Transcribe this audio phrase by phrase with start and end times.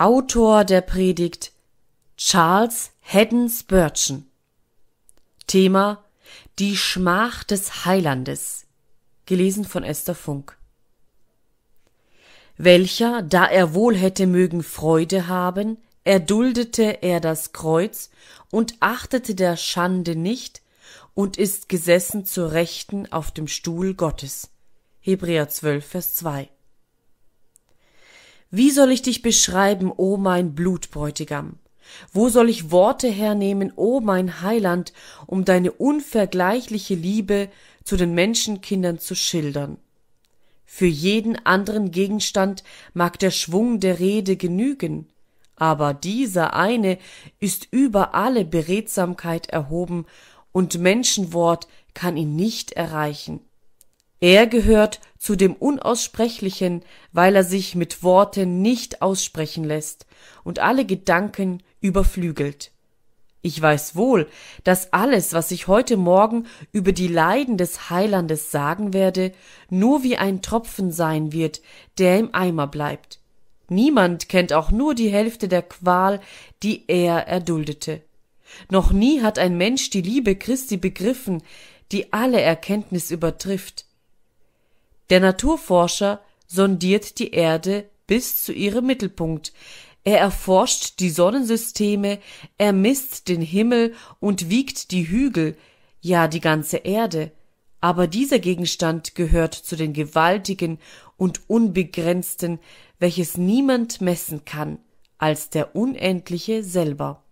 [0.00, 1.50] Autor der Predigt
[2.16, 4.26] Charles Haddon Spurgeon.
[5.48, 6.04] Thema
[6.60, 8.66] Die Schmach des Heilandes.
[9.26, 10.56] Gelesen von Esther Funk.
[12.56, 18.10] Welcher, da er wohl hätte mögen Freude haben, erduldete er das Kreuz
[18.52, 20.62] und achtete der Schande nicht
[21.14, 24.50] und ist gesessen zur Rechten auf dem Stuhl Gottes.
[25.00, 26.50] Hebräer 12, Vers 2.
[28.50, 31.58] Wie soll ich dich beschreiben, o mein Blutbräutigam?
[32.12, 34.94] Wo soll ich Worte hernehmen, o mein Heiland,
[35.26, 37.50] um deine unvergleichliche Liebe
[37.84, 39.76] zu den Menschenkindern zu schildern?
[40.64, 42.62] Für jeden anderen Gegenstand
[42.94, 45.08] mag der Schwung der Rede genügen,
[45.56, 46.98] aber dieser eine
[47.40, 50.06] ist über alle Beredsamkeit erhoben,
[50.52, 53.40] und Menschenwort kann ihn nicht erreichen.
[54.20, 56.82] Er gehört zu dem Unaussprechlichen,
[57.12, 60.06] weil er sich mit Worten nicht aussprechen lässt
[60.44, 62.72] und alle Gedanken überflügelt.
[63.40, 64.28] Ich weiß wohl,
[64.64, 69.32] dass alles, was ich heute Morgen über die Leiden des Heilandes sagen werde,
[69.70, 71.62] nur wie ein Tropfen sein wird,
[71.98, 73.20] der im Eimer bleibt.
[73.68, 76.20] Niemand kennt auch nur die Hälfte der Qual,
[76.64, 78.02] die er erduldete.
[78.70, 81.42] Noch nie hat ein Mensch die Liebe Christi begriffen,
[81.92, 83.87] die alle Erkenntnis übertrifft.
[85.10, 89.52] Der Naturforscher sondiert die Erde bis zu ihrem Mittelpunkt.
[90.04, 92.18] Er erforscht die Sonnensysteme,
[92.56, 95.56] er misst den Himmel und wiegt die Hügel,
[96.00, 97.32] ja die ganze Erde.
[97.80, 100.78] Aber dieser Gegenstand gehört zu den gewaltigen
[101.16, 102.58] und unbegrenzten,
[102.98, 104.78] welches niemand messen kann,
[105.18, 107.22] als der Unendliche selber.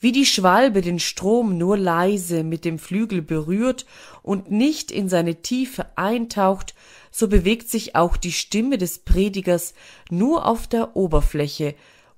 [0.00, 3.86] Wie die Schwalbe den Strom nur leise mit dem Flügel berührt
[4.22, 6.74] und nicht in seine Tiefe eintaucht,
[7.10, 9.74] so bewegt sich auch die Stimme des Predigers
[10.10, 11.74] nur auf der Oberfläche,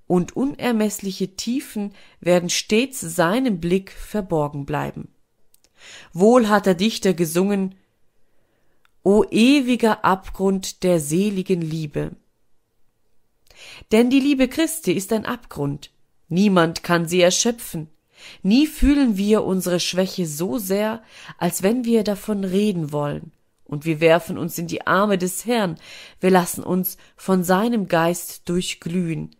[0.06, 5.09] und unermeßliche Tiefen werden stets seinem Blick verborgen bleiben.
[6.12, 7.75] Wohl hat der Dichter gesungen
[9.03, 12.12] O ewiger Abgrund der seligen Liebe.
[13.93, 15.91] Denn die Liebe Christi ist ein Abgrund,
[16.34, 17.89] Niemand kann sie erschöpfen.
[18.43, 21.00] Nie fühlen wir unsere Schwäche so sehr,
[21.39, 23.31] als wenn wir davon reden wollen.
[23.65, 25.77] Und wir werfen uns in die Arme des Herrn,
[26.19, 29.37] wir lassen uns von seinem Geist durchglühen.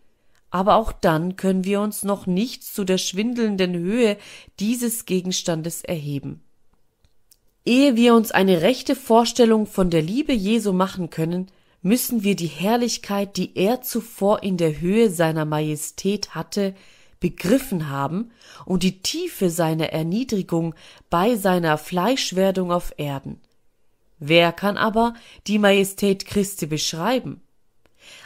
[0.51, 4.17] Aber auch dann können wir uns noch nicht zu der schwindelnden Höhe
[4.61, 6.45] dieses Gegenstandes erheben.
[7.67, 11.51] Ehe wir uns eine rechte Vorstellung von der Liebe Jesu machen können,
[11.85, 16.75] müssen wir die Herrlichkeit, die er zuvor in der Höhe seiner Majestät hatte,
[17.21, 18.31] begriffen haben
[18.65, 20.75] und die Tiefe seiner Erniedrigung
[21.11, 23.39] bei seiner Fleischwerdung auf Erden.
[24.19, 25.13] Wer kann aber
[25.47, 27.43] die Majestät Christi beschreiben?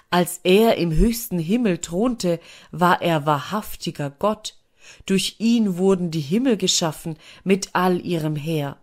[0.09, 2.39] Als er im höchsten Himmel thronte,
[2.71, 4.57] war er wahrhaftiger Gott.
[5.05, 8.77] Durch ihn wurden die Himmel geschaffen mit all ihrem Heer.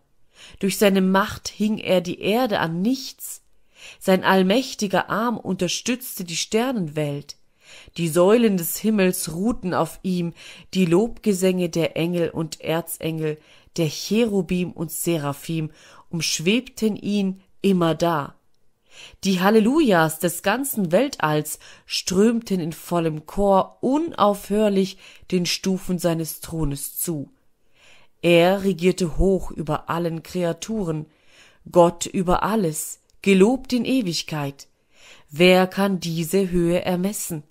[0.59, 3.41] Durch seine Macht hing er die Erde an nichts.
[3.99, 7.37] Sein allmächtiger Arm unterstützte die Sternenwelt.
[7.97, 10.33] Die Säulen des Himmels ruhten auf ihm,
[10.73, 13.37] die Lobgesänge der Engel und Erzengel,
[13.77, 15.71] der Cherubim und Seraphim
[16.09, 18.35] umschwebten ihn immerdar.
[19.23, 24.97] Die Hallelujahs des ganzen Weltalls strömten in vollem Chor unaufhörlich
[25.31, 27.29] den Stufen seines Thrones zu.
[28.21, 31.07] Er regierte hoch über allen Kreaturen,
[31.71, 34.67] Gott über alles, gelobt in Ewigkeit.
[35.31, 37.41] Wer kann diese Höhe ermessen?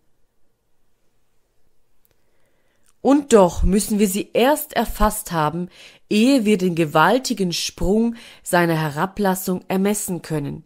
[3.01, 5.69] Und doch müssen wir sie erst erfasst haben,
[6.09, 8.15] ehe wir den gewaltigen Sprung
[8.45, 10.63] seiner Herablassung ermessen können,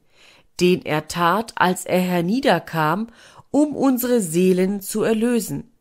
[0.61, 3.09] den er tat, als er herniederkam,
[3.51, 5.73] um unsere Seelen zu erlösen.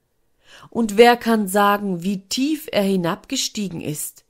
[0.70, 4.24] Und wer kann sagen, wie tief er hinabgestiegen ist?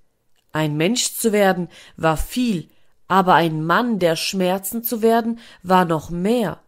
[0.54, 2.68] Ein Mensch zu werden war viel,
[3.08, 6.60] aber ein Mann der Schmerzen zu werden, war noch mehr.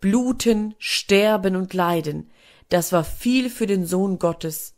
[0.00, 2.30] Bluten, sterben und leiden,
[2.68, 4.74] das war viel für den Sohn Gottes.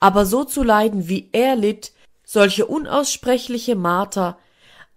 [0.00, 1.92] Aber so zu leiden, wie er litt,
[2.24, 4.38] solche unaussprechliche Marter,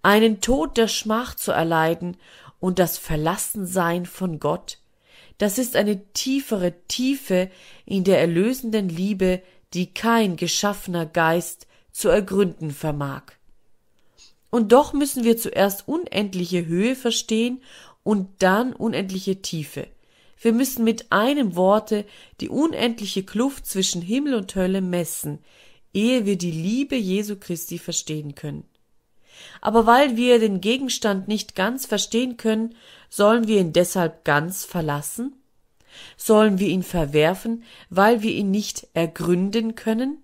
[0.02, 2.16] einen Tod der Schmach zu erleiden
[2.60, 4.78] und das Verlassensein von Gott,
[5.38, 7.50] das ist eine tiefere Tiefe
[7.84, 9.42] in der erlösenden Liebe,
[9.74, 13.37] die kein geschaffener Geist zu ergründen vermag.
[14.50, 17.60] Und doch müssen wir zuerst unendliche Höhe verstehen
[18.02, 19.88] und dann unendliche Tiefe.
[20.40, 22.04] Wir müssen mit einem Worte
[22.40, 25.40] die unendliche Kluft zwischen Himmel und Hölle messen,
[25.92, 28.64] ehe wir die Liebe Jesu Christi verstehen können.
[29.60, 32.74] Aber weil wir den Gegenstand nicht ganz verstehen können,
[33.08, 35.34] sollen wir ihn deshalb ganz verlassen?
[36.16, 40.18] Sollen wir ihn verwerfen, weil wir ihn nicht ergründen können?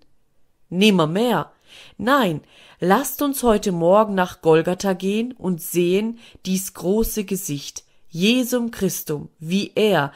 [0.69, 1.51] Nimmermehr.
[1.97, 2.41] Nein,
[2.79, 9.71] lasst uns heute Morgen nach Golgatha gehen und sehen dies große Gesicht, Jesum Christum, wie
[9.75, 10.13] er,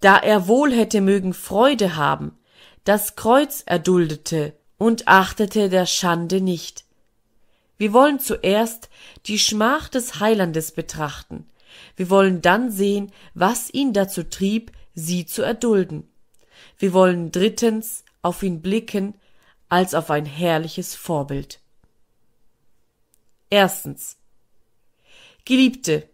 [0.00, 2.36] da er wohl hätte mögen Freude haben,
[2.84, 6.84] das Kreuz erduldete und achtete der Schande nicht.
[7.76, 8.88] Wir wollen zuerst
[9.26, 11.46] die Schmach des Heilandes betrachten.
[11.96, 16.08] Wir wollen dann sehen, was ihn dazu trieb, sie zu erdulden.
[16.76, 19.14] Wir wollen drittens auf ihn blicken
[19.68, 21.60] als auf ein herrliches Vorbild.
[23.50, 24.16] Erstens.
[25.44, 26.08] Geliebte,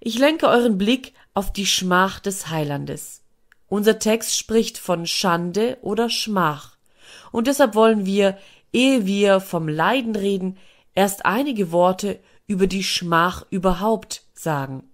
[0.00, 3.22] ich lenke euren Blick auf die Schmach des Heilandes.
[3.68, 6.76] Unser Text spricht von Schande oder Schmach.
[7.32, 8.38] Und deshalb wollen wir,
[8.72, 10.58] ehe wir vom Leiden reden,
[10.94, 14.88] erst einige Worte über die Schmach überhaupt sagen.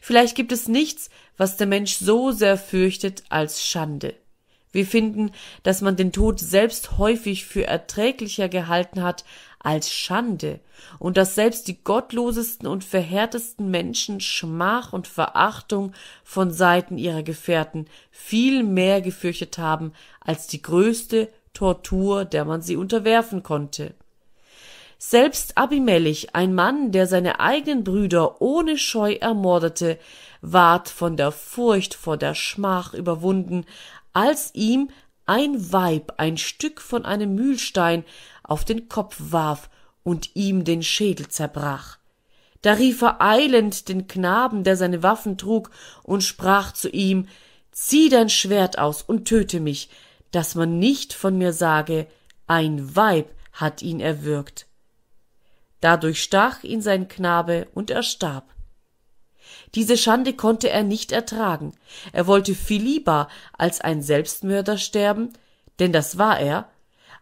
[0.00, 4.14] Vielleicht gibt es nichts, was der Mensch so sehr fürchtet als Schande.
[4.72, 5.32] Wir finden,
[5.62, 9.24] dass man den Tod selbst häufig für erträglicher gehalten hat
[9.58, 10.60] als Schande
[10.98, 15.92] und dass selbst die gottlosesten und verhärtesten Menschen Schmach und Verachtung
[16.24, 22.76] von Seiten ihrer Gefährten viel mehr gefürchtet haben als die größte Tortur, der man sie
[22.76, 23.94] unterwerfen konnte.
[25.02, 29.98] Selbst Abimelech, ein Mann, der seine eigenen Brüder ohne Scheu ermordete,
[30.42, 33.64] ward von der Furcht vor der Schmach überwunden,
[34.12, 34.90] als ihm
[35.26, 38.04] ein Weib ein Stück von einem Mühlstein
[38.42, 39.70] auf den Kopf warf
[40.02, 41.98] und ihm den Schädel zerbrach.
[42.62, 45.70] Da rief er eilend den Knaben, der seine Waffen trug,
[46.02, 47.26] und sprach zu ihm
[47.72, 49.88] Zieh dein Schwert aus und töte mich,
[50.32, 52.06] dass man nicht von mir sage,
[52.46, 54.66] ein Weib hat ihn erwürgt.
[55.80, 58.52] Dadurch stach ihn sein Knabe und er starb.
[59.74, 61.72] Diese Schande konnte er nicht ertragen.
[62.12, 65.32] Er wollte viel lieber als ein Selbstmörder sterben,
[65.78, 66.68] denn das war er,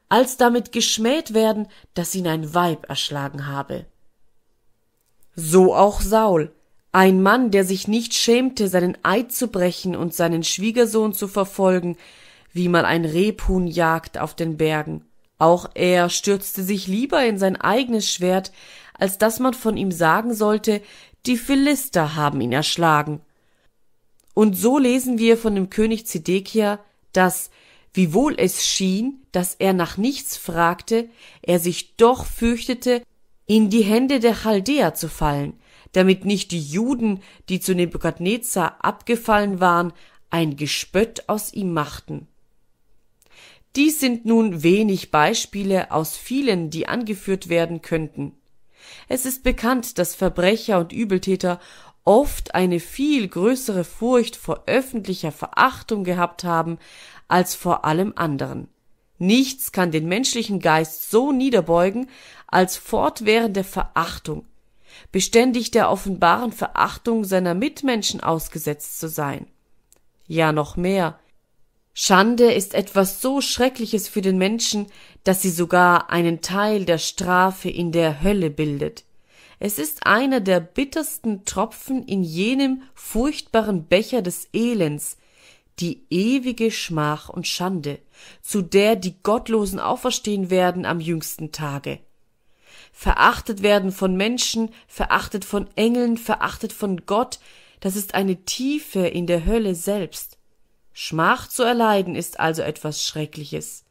[0.09, 3.85] als damit geschmäht werden, dass ihn ein Weib erschlagen habe.
[5.35, 6.53] So auch Saul,
[6.93, 11.97] ein Mann, der sich nicht schämte, seinen Eid zu brechen und seinen Schwiegersohn zu verfolgen,
[12.53, 15.05] wie man ein Rebhuhn jagt auf den Bergen.
[15.39, 18.51] Auch er stürzte sich lieber in sein eigenes Schwert,
[18.95, 20.83] als dass man von ihm sagen sollte,
[21.27, 23.21] die Philister haben ihn erschlagen.
[24.35, 26.79] Und so lesen wir von dem König Zedekia,
[27.13, 27.51] dass,
[27.93, 31.09] wiewohl es schien, dass er nach nichts fragte,
[31.43, 33.03] er sich doch fürchtete,
[33.47, 35.55] in die Hände der Chaldäer zu fallen,
[35.93, 39.93] damit nicht die Juden, die zu Nebukadnezar abgefallen waren,
[40.31, 42.29] ein Gespött aus ihm machten.
[43.75, 48.38] Dies sind nun wenig Beispiele aus vielen, die angeführt werden könnten.
[49.09, 51.61] Es ist bekannt, dass Verbrecher und Übeltäter
[52.05, 56.79] oft eine viel größere Furcht vor öffentlicher Verachtung gehabt haben
[57.29, 58.69] als vor allem anderen.
[59.19, 62.09] Nichts kann den menschlichen Geist so niederbeugen
[62.47, 64.47] als fortwährende Verachtung,
[65.13, 69.47] beständig der offenbaren Verachtung seiner Mitmenschen ausgesetzt zu sein.
[70.27, 71.19] Ja noch mehr,
[72.01, 74.87] Schande ist etwas so Schreckliches für den Menschen,
[75.25, 79.05] dass sie sogar einen Teil der Strafe in der Hölle bildet.
[79.59, 85.17] Es ist einer der bittersten Tropfen in jenem furchtbaren Becher des Elends,
[85.81, 87.99] die ewige Schmach und Schande,
[88.43, 91.99] zu der die Gottlosen auferstehen werden am jüngsten Tage.
[92.93, 97.41] Verachtet werden von Menschen, verachtet von Engeln, verachtet von Gott,
[97.81, 100.38] das ist eine Tiefe in der Hölle selbst.
[101.01, 103.85] Schmach zu erleiden ist also etwas Schreckliches.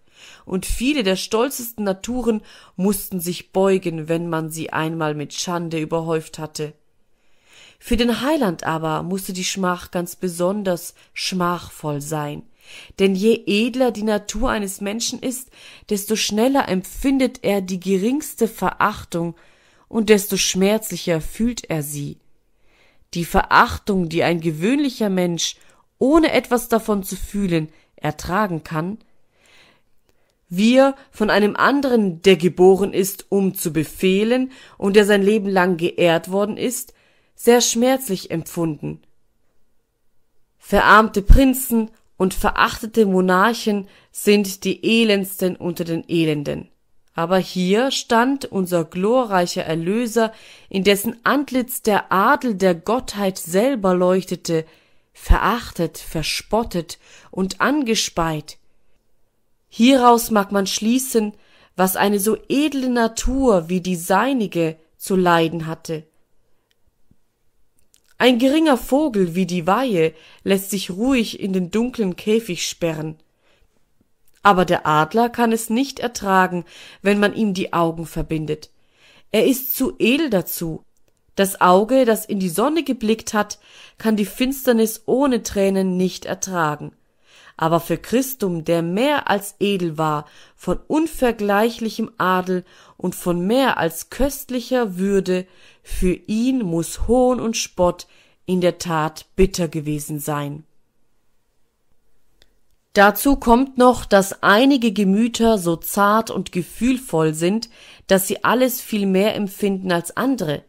[0.43, 2.41] Und viele der stolzesten Naturen
[2.75, 6.73] mussten sich beugen, wenn man sie einmal mit Schande überhäuft hatte.
[7.79, 12.43] Für den Heiland aber musste die Schmach ganz besonders schmachvoll sein.
[12.99, 15.49] Denn je edler die Natur eines Menschen ist,
[15.89, 19.35] desto schneller empfindet er die geringste Verachtung
[19.87, 22.17] und desto schmerzlicher fühlt er sie.
[23.13, 25.55] Die Verachtung, die ein gewöhnlicher Mensch
[25.99, 28.99] ohne etwas davon zu fühlen, ertragen kann,
[30.49, 35.77] wir von einem anderen, der geboren ist, um zu befehlen und der sein Leben lang
[35.77, 36.93] geehrt worden ist,
[37.35, 39.01] sehr schmerzlich empfunden.
[40.57, 46.69] Verarmte Prinzen und verachtete Monarchen sind die elendsten unter den Elenden.
[47.13, 50.31] Aber hier stand unser glorreicher Erlöser,
[50.69, 54.65] in dessen Antlitz der Adel der Gottheit selber leuchtete,
[55.19, 56.99] verachtet, verspottet
[57.31, 58.57] und angespeit.
[59.67, 61.33] Hieraus mag man schließen,
[61.75, 66.05] was eine so edle Natur wie die seinige zu leiden hatte.
[68.19, 73.17] Ein geringer Vogel wie die Weihe lässt sich ruhig in den dunklen Käfig sperren.
[74.43, 76.63] Aber der Adler kann es nicht ertragen,
[77.01, 78.69] wenn man ihm die Augen verbindet.
[79.31, 80.83] Er ist zu edel dazu.
[81.37, 83.59] Das Auge, das in die Sonne geblickt hat,
[83.99, 86.93] kann die Finsternis ohne Tränen nicht ertragen.
[87.57, 90.25] Aber für Christum, der mehr als edel war,
[90.55, 92.65] von unvergleichlichem Adel
[92.97, 95.45] und von mehr als köstlicher Würde,
[95.83, 98.07] für ihn muss Hohn und Spott
[98.47, 100.63] in der Tat bitter gewesen sein.
[102.93, 107.69] Dazu kommt noch, dass einige Gemüter so zart und gefühlvoll sind,
[108.07, 110.63] dass sie alles viel mehr empfinden als andere.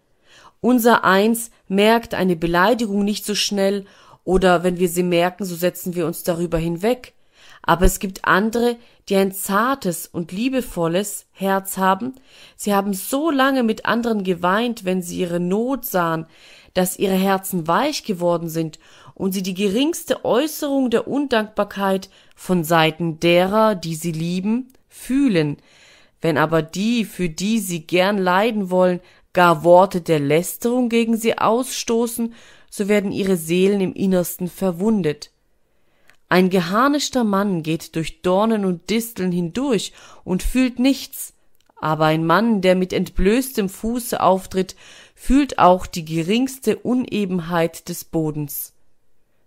[0.60, 3.84] Unser Eins merkt eine Beleidigung nicht so schnell
[4.24, 7.14] oder wenn wir sie merken, so setzen wir uns darüber hinweg.
[7.62, 8.76] Aber es gibt andere,
[9.08, 12.14] die ein zartes und liebevolles Herz haben.
[12.56, 16.26] Sie haben so lange mit anderen geweint, wenn sie ihre Not sahen,
[16.74, 18.78] dass ihre Herzen weich geworden sind
[19.14, 25.56] und sie die geringste Äußerung der Undankbarkeit von Seiten derer, die sie lieben, fühlen.
[26.20, 29.00] Wenn aber die, für die sie gern leiden wollen,
[29.38, 32.34] gar Worte der Lästerung gegen sie ausstoßen,
[32.68, 35.30] so werden ihre Seelen im Innersten verwundet.
[36.28, 39.92] Ein geharnischter Mann geht durch Dornen und Disteln hindurch
[40.24, 41.34] und fühlt nichts,
[41.76, 44.74] aber ein Mann, der mit entblößtem Fuße auftritt,
[45.14, 48.72] fühlt auch die geringste Unebenheit des Bodens.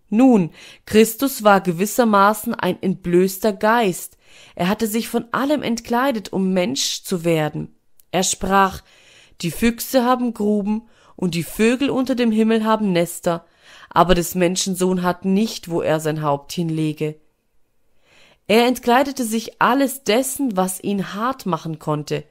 [0.09, 0.51] Nun,
[0.85, 4.17] Christus war gewissermaßen ein entblößter Geist,
[4.55, 7.75] er hatte sich von allem entkleidet, um Mensch zu werden.
[8.11, 8.83] Er sprach,
[9.41, 13.45] die Füchse haben Gruben und die Vögel unter dem Himmel haben Nester,
[13.89, 17.15] aber des Menschensohn hat nicht, wo er sein Haupt hinlege.
[18.47, 22.23] Er entkleidete sich alles dessen, was ihn hart machen konnte,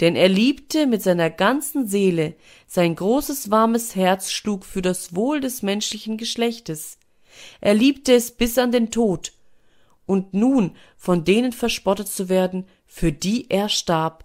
[0.00, 2.34] denn er liebte mit seiner ganzen Seele,
[2.66, 6.98] sein großes warmes Herz schlug für das Wohl des menschlichen Geschlechtes.
[7.60, 9.32] Er liebte es bis an den Tod.
[10.04, 14.24] Und nun von denen verspottet zu werden, für die er starb,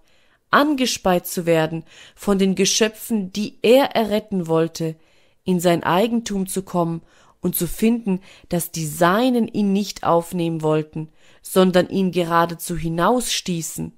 [0.52, 4.96] angespeit zu werden von den Geschöpfen, die er erretten wollte,
[5.44, 7.02] in sein Eigentum zu kommen
[7.40, 11.08] und zu finden, dass die Seinen ihn nicht aufnehmen wollten,
[11.42, 13.92] sondern ihn geradezu hinausstießen,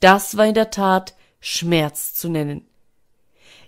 [0.00, 2.66] das war in der Tat Schmerz zu nennen.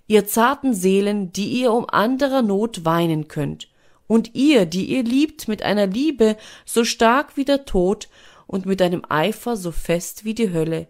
[0.06, 3.68] Ihr zarten Seelen, die ihr um anderer Not weinen könnt,
[4.06, 8.08] und ihr, die ihr liebt mit einer Liebe so stark wie der Tod
[8.46, 10.88] und mit einem Eifer so fest wie die Hölle.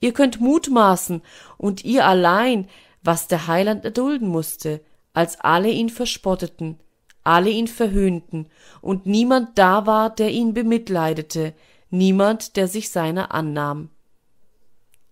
[0.00, 1.22] Ihr könnt mutmaßen,
[1.58, 2.68] und ihr allein,
[3.02, 4.80] was der Heiland erdulden musste,
[5.12, 6.78] als alle ihn verspotteten,
[7.22, 8.48] alle ihn verhöhnten,
[8.80, 11.54] und niemand da war, der ihn bemitleidete,
[11.90, 13.90] niemand, der sich seiner annahm.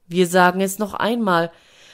[0.06, 1.50] Wir sagen es noch einmal,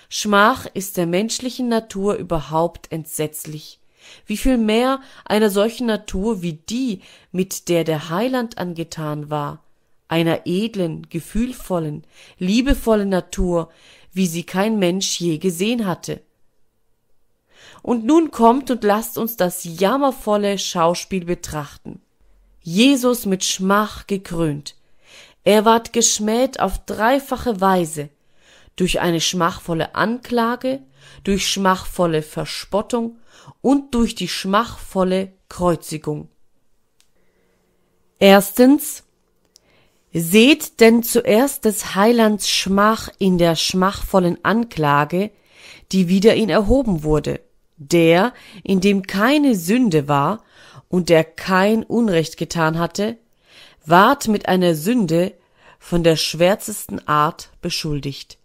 [0.08, 3.80] Schmach ist der menschlichen Natur überhaupt entsetzlich
[4.26, 9.62] wie viel mehr einer solchen Natur wie die, mit der der Heiland angetan war,
[10.08, 12.06] einer edlen, gefühlvollen,
[12.38, 13.70] liebevollen Natur,
[14.12, 16.22] wie sie kein Mensch je gesehen hatte.
[17.82, 22.00] Und nun kommt und lasst uns das jammervolle Schauspiel betrachten.
[22.62, 24.76] Jesus mit Schmach gekrönt.
[25.42, 28.08] Er ward geschmäht auf dreifache Weise,
[28.76, 30.80] durch eine schmachvolle Anklage,
[31.22, 33.18] durch schmachvolle Verspottung
[33.60, 36.28] und durch die schmachvolle Kreuzigung.
[38.18, 39.04] Erstens
[40.16, 45.32] Seht denn zuerst des Heilands Schmach in der schmachvollen Anklage,
[45.90, 47.40] die wider ihn erhoben wurde,
[47.78, 50.44] der, in dem keine Sünde war
[50.88, 53.18] und der kein Unrecht getan hatte,
[53.86, 55.34] ward mit einer Sünde
[55.80, 58.38] von der schwärzesten Art beschuldigt.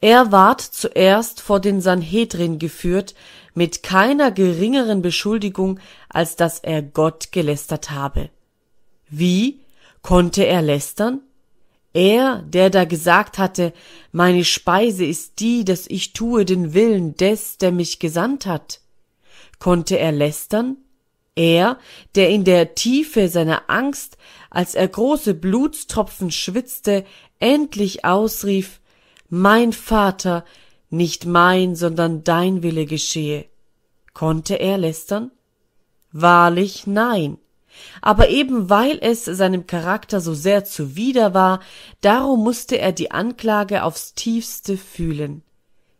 [0.00, 3.14] Er ward zuerst vor den Sanhedrin geführt
[3.52, 8.30] mit keiner geringeren Beschuldigung, als dass er Gott gelästert habe.
[9.10, 9.60] Wie
[10.02, 11.20] konnte er lästern?
[11.92, 13.72] Er, der da gesagt hatte,
[14.12, 18.80] meine Speise ist die, dass ich tue den Willen des, der mich gesandt hat.
[19.58, 20.76] Konnte er lästern?
[21.34, 21.78] Er,
[22.14, 24.18] der in der Tiefe seiner Angst,
[24.50, 27.04] als er große Blutstropfen schwitzte,
[27.38, 28.80] endlich ausrief,
[29.28, 30.44] mein Vater,
[30.90, 33.46] nicht mein, sondern dein Wille geschehe.
[34.14, 35.30] Konnte er lästern?
[36.12, 37.38] Wahrlich nein.
[38.00, 41.60] Aber eben weil es seinem Charakter so sehr zuwider war,
[42.00, 45.42] darum musste er die Anklage aufs tiefste fühlen.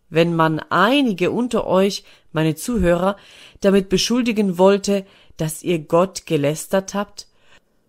[0.09, 3.17] Wenn man einige unter euch, meine Zuhörer,
[3.61, 5.05] damit beschuldigen wollte,
[5.37, 7.27] dass ihr Gott gelästert habt,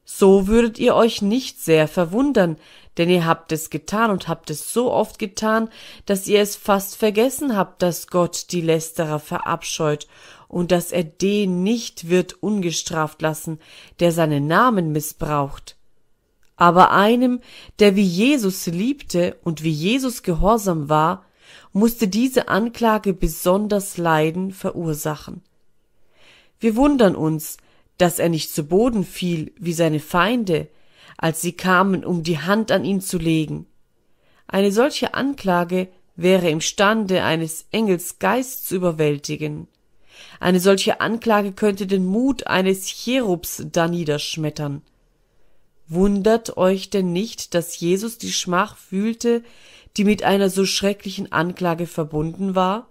[0.03, 2.58] so würdet ihr euch nicht sehr verwundern,
[2.98, 5.70] denn ihr habt es getan und habt es so oft getan,
[6.06, 10.08] dass ihr es fast vergessen habt, dass Gott die Lästerer verabscheut
[10.48, 13.60] und dass er den nicht wird ungestraft lassen,
[14.00, 15.75] der seinen Namen missbraucht.
[16.56, 17.39] Aber einem,
[17.80, 21.25] der wie Jesus liebte und wie Jesus gehorsam war,
[21.72, 25.42] musste diese Anklage besonders Leiden verursachen.
[26.60, 27.58] Wir wundern uns,
[27.98, 30.68] dass er nicht zu Boden fiel wie seine Feinde,
[31.18, 33.68] als sie kamen, um die Hand an ihn zu legen.
[34.48, 39.68] Eine solche Anklage wäre imstande, eines Engels Geist zu überwältigen.
[40.40, 44.82] Eine solche Anklage könnte den Mut eines Cherubs daniederschmettern.
[45.88, 49.44] Wundert euch denn nicht, dass Jesus die Schmach fühlte,
[49.96, 52.88] die mit einer so schrecklichen Anklage verbunden war?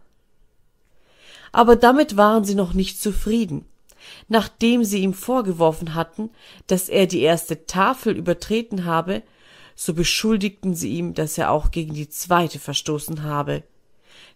[1.53, 3.67] Aber damit waren sie noch nicht zufrieden.
[4.29, 6.31] Nachdem sie ihm vorgeworfen hatten,
[6.67, 9.23] dass er die erste Tafel übertreten habe,
[9.75, 13.63] so beschuldigten sie ihm, dass er auch gegen die zweite verstoßen habe.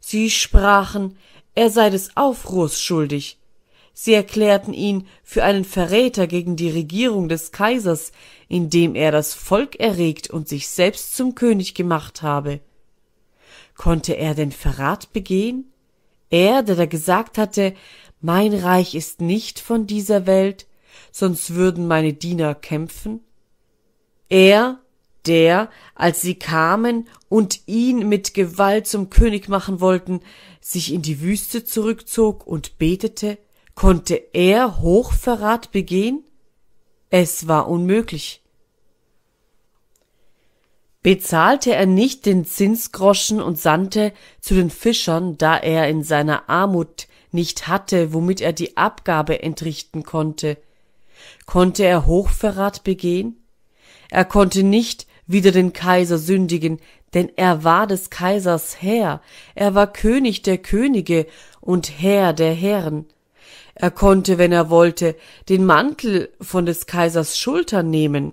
[0.00, 1.16] Sie sprachen,
[1.60, 3.38] er sei des Aufruhrs schuldig,
[3.92, 8.12] Sie erklärten ihn für einen Verräter gegen die Regierung des Kaisers,
[8.48, 12.60] indem er das Volk erregt und sich selbst zum König gemacht habe.
[13.76, 15.70] Konnte er denn Verrat begehen?
[16.30, 17.74] Er, der da gesagt hatte,
[18.22, 20.66] mein Reich ist nicht von dieser Welt,
[21.12, 23.20] sonst würden meine Diener kämpfen?
[24.30, 24.79] Er,
[25.26, 30.20] der, als sie kamen und ihn mit Gewalt zum König machen wollten,
[30.60, 33.38] sich in die Wüste zurückzog und betete,
[33.74, 36.24] Konnte er Hochverrat begehen?
[37.08, 38.42] Es war unmöglich.
[41.02, 47.08] Bezahlte er nicht den Zinsgroschen und sandte zu den Fischern, da er in seiner Armut
[47.32, 50.58] nicht hatte, womit er die Abgabe entrichten konnte.
[51.46, 53.42] Konnte er Hochverrat begehen?
[54.10, 56.80] Er konnte nicht wider den Kaiser sündigen,
[57.14, 59.20] denn er war des Kaisers Herr,
[59.54, 61.26] er war König der Könige
[61.60, 63.06] und Herr der Herren.
[63.74, 65.16] Er konnte, wenn er wollte,
[65.48, 68.32] den Mantel von des Kaisers Schultern nehmen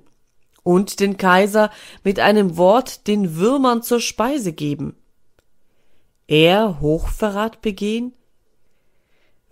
[0.64, 1.72] und den Kaiser
[2.04, 4.96] mit einem Wort den Würmern zur Speise geben.
[6.28, 8.14] Er Hochverrat begehen?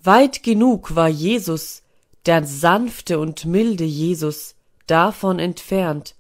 [0.02, 1.84] Weit genug war Jesus,
[2.26, 4.56] der sanfte und milde Jesus,
[4.88, 6.14] davon entfernt.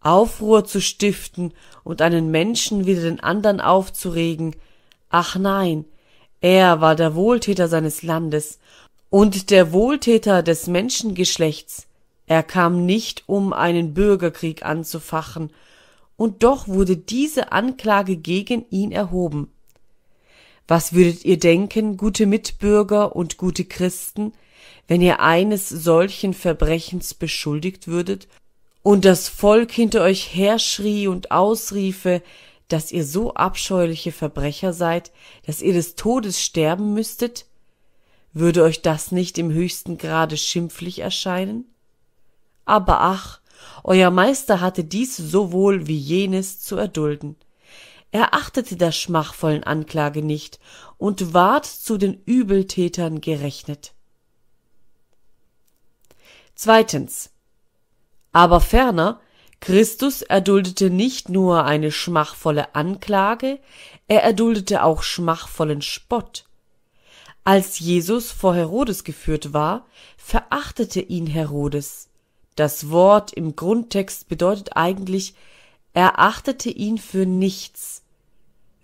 [0.00, 1.52] Aufruhr zu stiften
[1.84, 4.56] und einen Menschen wider den andern aufzuregen,
[5.10, 5.84] ach nein,
[6.40, 8.58] er war der Wohltäter seines Landes
[9.10, 11.86] und der Wohltäter des Menschengeschlechts.
[12.26, 15.50] Er kam nicht, um einen Bürgerkrieg anzufachen,
[16.16, 19.50] und doch wurde diese Anklage gegen ihn erhoben.
[20.68, 24.32] Was würdet ihr denken, gute Mitbürger und gute Christen,
[24.86, 28.28] wenn ihr eines solchen Verbrechens beschuldigt würdet
[28.82, 32.22] und das Volk hinter euch herschrie und ausriefe,
[32.68, 35.12] dass ihr so abscheuliche Verbrecher seid,
[35.44, 37.46] dass ihr des Todes sterben müsstet?
[38.32, 41.64] Würde euch das nicht im höchsten Grade schimpflich erscheinen?
[42.64, 43.40] Aber ach,
[43.82, 47.36] euer Meister hatte dies sowohl wie jenes zu erdulden.
[48.12, 50.58] Er achtete der schmachvollen Anklage nicht
[50.96, 53.92] und ward zu den Übeltätern gerechnet.
[56.54, 57.29] Zweitens.
[58.32, 59.20] Aber ferner
[59.60, 63.58] Christus erduldete nicht nur eine schmachvolle Anklage,
[64.08, 66.44] er erduldete auch schmachvollen Spott.
[67.44, 72.08] Als Jesus vor Herodes geführt war, verachtete ihn Herodes.
[72.56, 75.34] Das Wort im Grundtext bedeutet eigentlich,
[75.92, 78.02] er achtete ihn für nichts.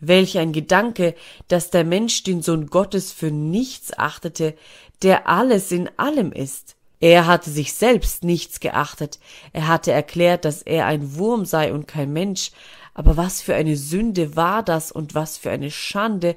[0.01, 1.15] Welch ein Gedanke,
[1.49, 4.57] dass der Mensch den Sohn Gottes für nichts achtete,
[5.03, 6.76] der alles in allem ist.
[7.01, 9.19] Er hatte sich selbst nichts geachtet,
[9.53, 12.53] er hatte erklärt, dass er ein Wurm sei und kein Mensch,
[12.95, 16.37] aber was für eine Sünde war das und was für eine Schande,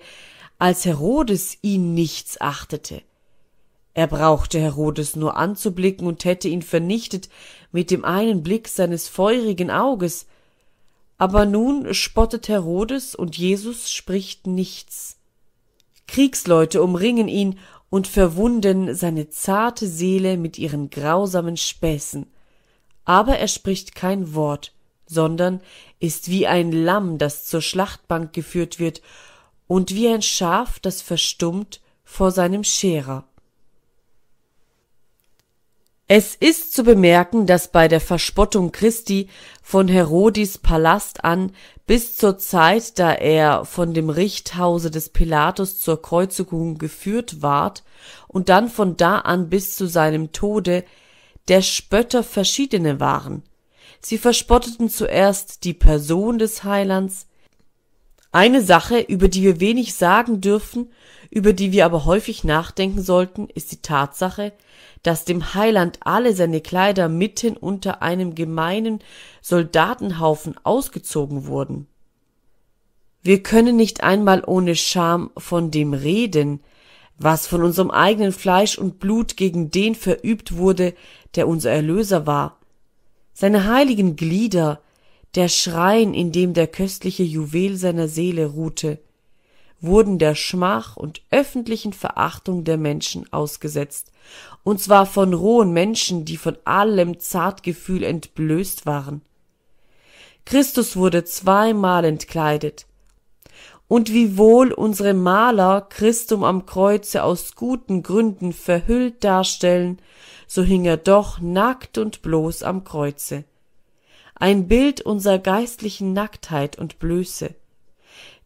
[0.58, 3.02] als Herodes ihn nichts achtete.
[3.94, 7.30] Er brauchte Herodes nur anzublicken und hätte ihn vernichtet
[7.72, 10.28] mit dem einen Blick seines feurigen Auges.
[11.18, 15.18] Aber nun spottet Herodes und Jesus spricht nichts.
[16.08, 22.28] Kriegsleute umringen ihn und verwunden seine zarte Seele mit ihren grausamen Späßen.
[23.06, 24.74] Aber er spricht kein Wort,
[25.06, 25.62] sondern
[26.00, 29.02] ist wie ein Lamm, das zur Schlachtbank geführt wird,
[29.68, 33.26] und wie ein Schaf, das verstummt vor seinem Scherer.
[36.12, 39.30] Es ist zu bemerken, dass bei der Verspottung Christi
[39.62, 41.52] von Herodis Palast an
[41.86, 47.84] bis zur Zeit, da er von dem Richthause des Pilatus zur Kreuzigung geführt ward,
[48.28, 50.84] und dann von da an bis zu seinem Tode,
[51.48, 53.44] der Spötter verschiedene waren.
[54.02, 57.28] Sie verspotteten zuerst die Person des Heilands,
[58.32, 60.92] eine Sache, über die wir wenig sagen dürfen,
[61.30, 64.54] über die wir aber häufig nachdenken sollten, ist die Tatsache,
[65.04, 69.00] dass dem Heiland alle seine Kleider mitten unter einem gemeinen
[69.42, 71.88] Soldatenhaufen ausgezogen wurden.
[73.22, 76.62] Wir können nicht einmal ohne Scham von dem reden,
[77.18, 80.94] was von unserem eigenen Fleisch und Blut gegen den verübt wurde,
[81.36, 82.60] der unser Erlöser war.
[83.34, 84.82] Seine heiligen Glieder,
[85.36, 89.00] der Schrein, in dem der köstliche Juwel seiner Seele ruhte,
[89.82, 94.12] wurden der Schmach und öffentlichen Verachtung der Menschen ausgesetzt,
[94.64, 99.22] und zwar von rohen Menschen, die von allem Zartgefühl entblößt waren.
[100.46, 102.86] Christus wurde zweimal entkleidet,
[103.88, 110.00] und wiewohl unsere Maler Christum am Kreuze aus guten Gründen verhüllt darstellen,
[110.48, 113.46] so hing er doch nackt und bloß am Kreuze.
[114.36, 117.56] Ein Bild unserer geistlichen Nacktheit und Blöße.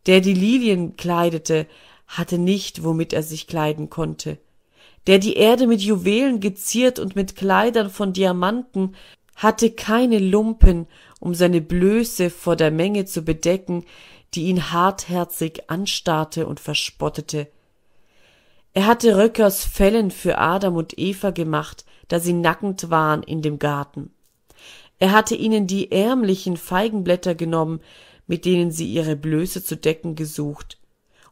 [0.06, 1.68] Der die Lilien kleidete,
[2.08, 4.38] hatte nicht, womit er sich kleiden konnte.
[5.08, 8.96] Der die Erde mit Juwelen geziert und mit Kleidern von Diamanten,
[9.36, 10.88] hatte keine Lumpen,
[11.20, 13.86] um seine Blöße vor der Menge zu bedecken,
[14.34, 17.48] die ihn hartherzig anstarrte und verspottete.
[18.74, 23.42] Er hatte Röcke aus Fellen für Adam und Eva gemacht, da sie nackend waren in
[23.42, 24.12] dem Garten.
[25.00, 27.82] Er hatte ihnen die ärmlichen Feigenblätter genommen,
[28.28, 30.80] mit denen sie ihre Blöße zu decken gesucht,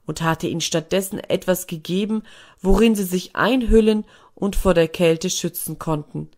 [0.05, 2.23] und hatte ihnen stattdessen etwas gegeben,
[2.59, 6.29] worin sie sich einhüllen und vor der Kälte schützen konnten.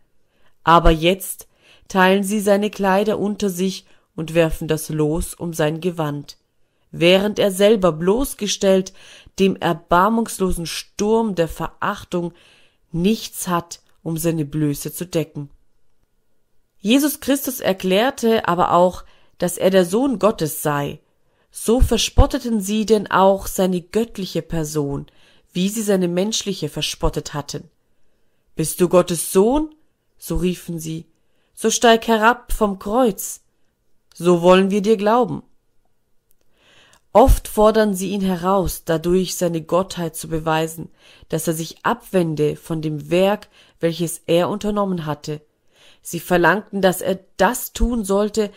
[0.63, 1.47] Aber jetzt
[1.87, 3.85] teilen sie seine Kleider unter sich
[4.15, 6.37] und werfen das Los um sein Gewand
[6.93, 8.93] während er selber bloßgestellt
[9.39, 12.33] dem erbarmungslosen Sturm der Verachtung
[12.91, 15.49] nichts hat, um seine Blöße zu decken.
[16.77, 19.03] Jesus Christus erklärte aber auch,
[19.43, 21.01] dass er der Sohn Gottes sei.
[21.51, 25.07] So verspotteten sie denn auch seine göttliche Person,
[25.51, 27.69] wie sie seine menschliche verspottet hatten.
[28.55, 29.75] Bist du Gottes Sohn?
[30.17, 31.07] so riefen sie,
[31.53, 33.41] so steig herab vom Kreuz,
[34.13, 35.43] so wollen wir dir glauben.
[37.11, 40.89] Oft fordern sie ihn heraus, dadurch seine Gottheit zu beweisen,
[41.27, 43.49] dass er sich abwende von dem Werk,
[43.81, 45.41] welches er unternommen hatte.
[46.01, 48.49] Sie verlangten, dass er das tun sollte,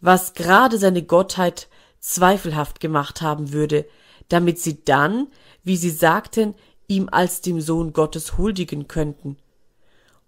[0.00, 1.68] was gerade seine Gottheit
[2.00, 3.86] zweifelhaft gemacht haben würde,
[4.28, 5.28] damit sie dann,
[5.62, 6.54] wie sie sagten,
[6.88, 9.36] ihm als dem Sohn Gottes huldigen könnten.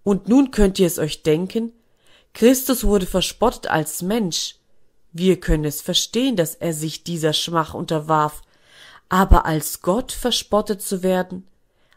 [0.05, 1.73] Und nun könnt ihr es euch denken,
[2.35, 4.57] Christus wurde verspottet als Mensch,
[5.13, 8.41] wir können es verstehen, dass er sich dieser Schmach unterwarf,
[9.11, 11.47] aber als Gott verspottet zu werden,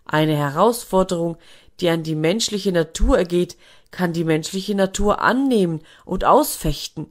[0.06, 1.38] eine Herausforderung,
[1.80, 3.58] die an die menschliche Natur ergeht,
[3.92, 7.10] kann die menschliche Natur annehmen und ausfechten.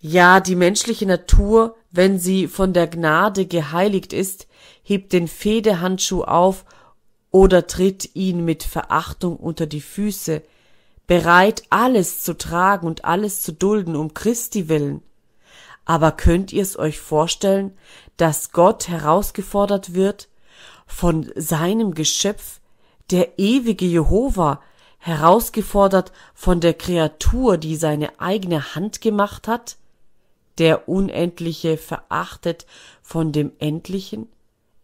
[0.00, 4.46] Ja, die menschliche Natur, wenn sie von der Gnade geheiligt ist,
[4.84, 6.64] hebt den Fehdehandschuh auf
[7.32, 10.42] oder tritt ihn mit Verachtung unter die Füße,
[11.08, 15.02] bereit alles zu tragen und alles zu dulden um Christi willen.
[15.84, 17.76] Aber könnt ihr es euch vorstellen,
[18.16, 20.28] dass Gott herausgefordert wird,
[20.86, 22.60] von seinem Geschöpf,
[23.10, 24.62] der ewige Jehova,
[24.98, 29.76] herausgefordert von der Kreatur, die seine eigene Hand gemacht hat?
[30.58, 32.66] Der Unendliche verachtet
[33.02, 34.28] von dem Endlichen?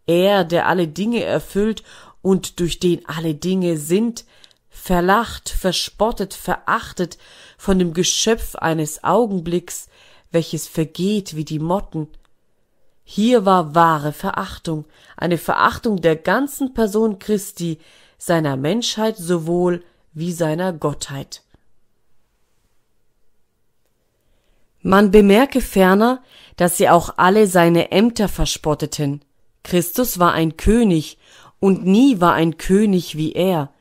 [0.07, 1.83] Er, der alle Dinge erfüllt
[2.21, 4.25] und durch den alle Dinge sind,
[4.69, 7.17] verlacht, verspottet, verachtet
[7.57, 9.87] von dem Geschöpf eines Augenblicks,
[10.31, 12.07] welches vergeht wie die Motten.
[13.03, 14.85] Hier war wahre Verachtung,
[15.17, 17.79] eine Verachtung der ganzen Person Christi,
[18.17, 19.83] seiner Menschheit sowohl
[20.13, 21.44] wie seiner Gottheit.
[24.87, 26.21] Man bemerke ferner,
[26.57, 29.25] dass sie auch alle seine Ämter verspotteten.
[29.63, 31.17] Christus war ein König,
[31.59, 33.71] und nie war ein König wie er.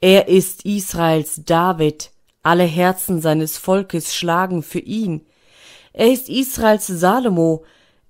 [0.00, 2.12] Er ist Israels David,
[2.44, 5.26] alle Herzen seines Volkes schlagen für ihn.
[5.92, 7.64] Er ist Israels Salomo,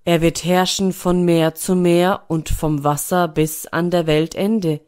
[0.05, 4.81] er wird herrschen von Meer zu Meer und vom Wasser bis an der Weltende.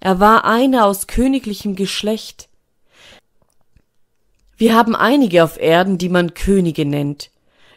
[0.00, 2.48] Er war einer aus königlichem Geschlecht.
[4.56, 7.30] Wir haben einige auf Erden, die man Könige nennt.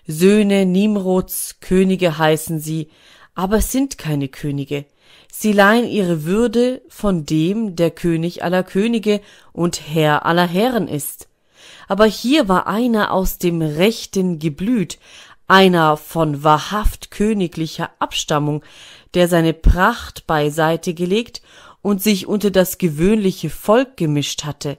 [0.05, 2.89] Söhne Nimrods, Könige heißen sie,
[3.35, 4.85] aber sind keine Könige.
[5.31, 9.21] Sie leihen ihre Würde von dem, der König aller Könige
[9.53, 11.27] und Herr aller Herren ist
[11.87, 14.99] aber hier war einer aus dem Rechten geblüht,
[15.47, 18.63] einer von wahrhaft königlicher Abstammung,
[19.13, 21.41] der seine Pracht beiseite gelegt
[21.81, 24.77] und sich unter das gewöhnliche Volk gemischt hatte.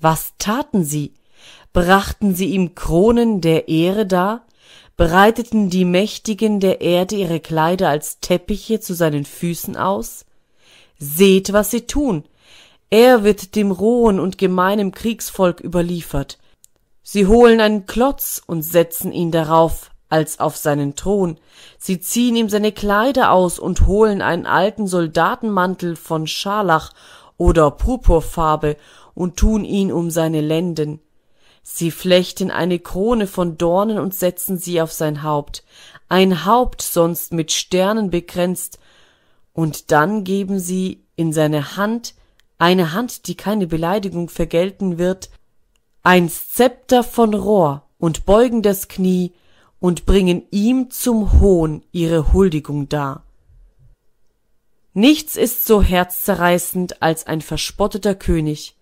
[0.00, 1.14] Was taten sie?
[1.72, 4.46] Brachten sie ihm Kronen der Ehre dar?
[4.96, 10.24] Breiteten die Mächtigen der Erde ihre Kleider als Teppiche zu seinen Füßen aus?
[10.98, 12.24] Seht, was sie tun.
[12.90, 16.38] Er wird dem rohen und gemeinen Kriegsvolk überliefert.
[17.02, 21.38] Sie holen einen Klotz und setzen ihn darauf, als auf seinen Thron.
[21.78, 26.92] Sie ziehen ihm seine Kleider aus und holen einen alten Soldatenmantel von Scharlach
[27.36, 28.76] oder Purpurfarbe
[29.20, 30.98] und tun ihn um seine Lenden.
[31.62, 35.62] Sie flechten eine Krone von Dornen und setzen sie auf sein Haupt,
[36.08, 38.78] ein Haupt sonst mit Sternen bekränzt,
[39.52, 42.14] und dann geben sie in seine Hand,
[42.56, 45.28] eine Hand, die keine Beleidigung vergelten wird,
[46.02, 49.34] ein Zepter von Rohr und beugen das Knie
[49.80, 53.24] und bringen ihm zum Hohn ihre Huldigung dar.
[54.94, 58.76] Nichts ist so herzzerreißend als ein verspotteter König,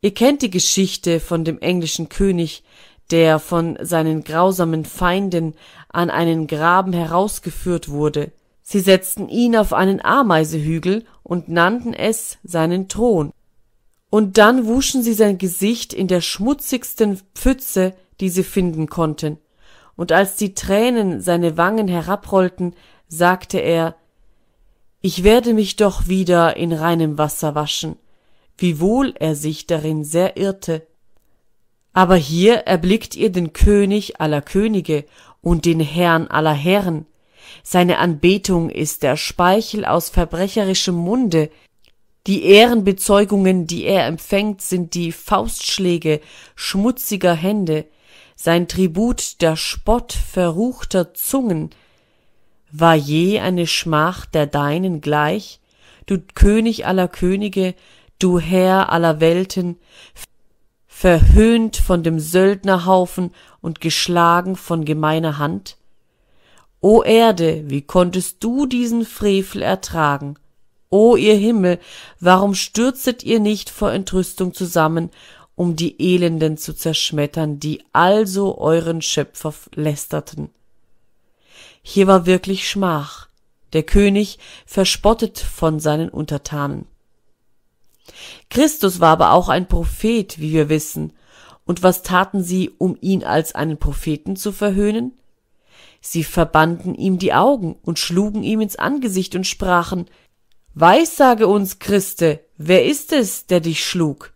[0.00, 2.62] Ihr kennt die Geschichte von dem englischen König,
[3.10, 5.54] der von seinen grausamen Feinden
[5.88, 8.32] an einen Graben herausgeführt wurde.
[8.62, 13.32] Sie setzten ihn auf einen Ameisehügel und nannten es seinen Thron.
[14.10, 19.38] Und dann wuschen sie sein Gesicht in der schmutzigsten Pfütze, die sie finden konnten.
[19.94, 22.74] Und als die Tränen seine Wangen herabrollten,
[23.08, 23.94] sagte er,
[25.00, 27.96] ich werde mich doch wieder in reinem Wasser waschen
[28.58, 30.86] wiewohl er sich darin sehr irrte.
[31.92, 35.04] Aber hier erblickt ihr den König aller Könige
[35.40, 37.06] und den Herrn aller Herren.
[37.62, 41.50] Seine Anbetung ist der Speichel aus verbrecherischem Munde,
[42.26, 46.20] die Ehrenbezeugungen, die er empfängt, sind die Faustschläge
[46.56, 47.86] schmutziger Hände,
[48.34, 51.70] sein Tribut der Spott verruchter Zungen.
[52.72, 55.60] War je eine Schmach der deinen gleich,
[56.06, 57.74] du König aller Könige,
[58.18, 59.78] du Herr aller Welten,
[60.86, 65.76] verhöhnt von dem Söldnerhaufen und geschlagen von gemeiner Hand?
[66.80, 70.38] O Erde, wie konntest du diesen Frevel ertragen?
[70.88, 71.78] O ihr Himmel,
[72.20, 75.10] warum stürzet ihr nicht vor Entrüstung zusammen,
[75.54, 80.50] um die Elenden zu zerschmettern, die also euren Schöpfer lästerten?
[81.82, 83.28] Hier war wirklich Schmach.
[83.72, 86.86] Der König verspottet von seinen Untertanen.
[88.50, 91.12] Christus war aber auch ein Prophet, wie wir wissen.
[91.64, 95.12] Und was taten sie, um ihn als einen Propheten zu verhöhnen?
[96.00, 100.06] Sie verbanden ihm die Augen und schlugen ihm ins Angesicht und sprachen,
[100.74, 104.34] Weissage uns, Christe, wer ist es, der dich schlug?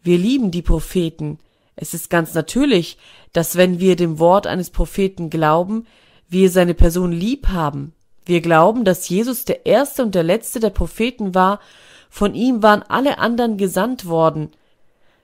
[0.00, 1.38] Wir lieben die Propheten.
[1.74, 2.98] Es ist ganz natürlich,
[3.32, 5.86] dass wenn wir dem Wort eines Propheten glauben,
[6.28, 7.94] wir seine Person lieb haben.
[8.24, 11.60] Wir glauben, dass Jesus der erste und der letzte der Propheten war
[12.10, 14.50] von ihm waren alle anderen gesandt worden.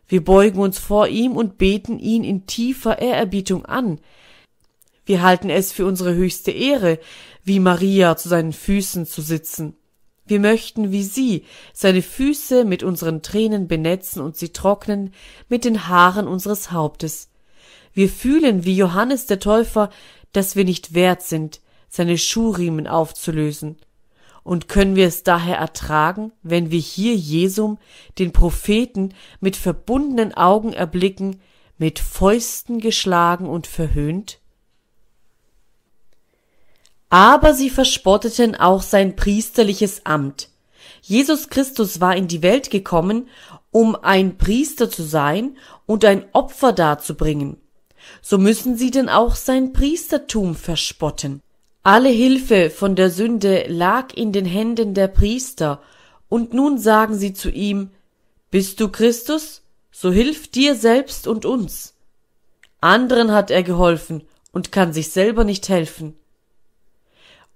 [0.07, 4.01] Wir beugen uns vor ihm und beten ihn in tiefer Ehrerbietung an.
[5.07, 6.99] Wir halten es für unsere höchste Ehre,
[7.43, 9.77] wie Maria zu seinen Füßen zu sitzen.
[10.27, 11.45] Wir möchten wie sie
[11.75, 15.13] seine Füße mit unseren Tränen benetzen und sie trocknen
[15.49, 17.31] mit den Haaren unseres Hauptes.
[17.93, 19.91] Wir fühlen wie Johannes der Täufer,
[20.33, 23.77] dass wir nicht wert sind, seine Schuhriemen aufzulösen.
[24.45, 27.79] Und können wir es daher ertragen, wenn wir hier Jesum,
[28.19, 31.41] den Propheten, mit verbundenen Augen erblicken,
[31.79, 34.39] mit Fäusten geschlagen und verhöhnt?
[37.09, 40.51] Aber sie verspotteten auch sein priesterliches Amt.
[41.01, 43.29] Jesus Christus war in die Welt gekommen,
[43.71, 47.57] um ein Priester zu sein und ein Opfer darzubringen.
[48.21, 51.41] So müssen sie denn auch sein Priestertum verspotten.
[51.87, 55.83] Alle Hilfe von der Sünde lag in den Händen der Priester,
[56.31, 57.91] und nun sagen sie zu ihm,
[58.51, 59.61] Bist du Christus?
[59.93, 61.95] So hilf dir selbst und uns.
[62.81, 66.17] Anderen hat er geholfen und kann sich selber nicht helfen.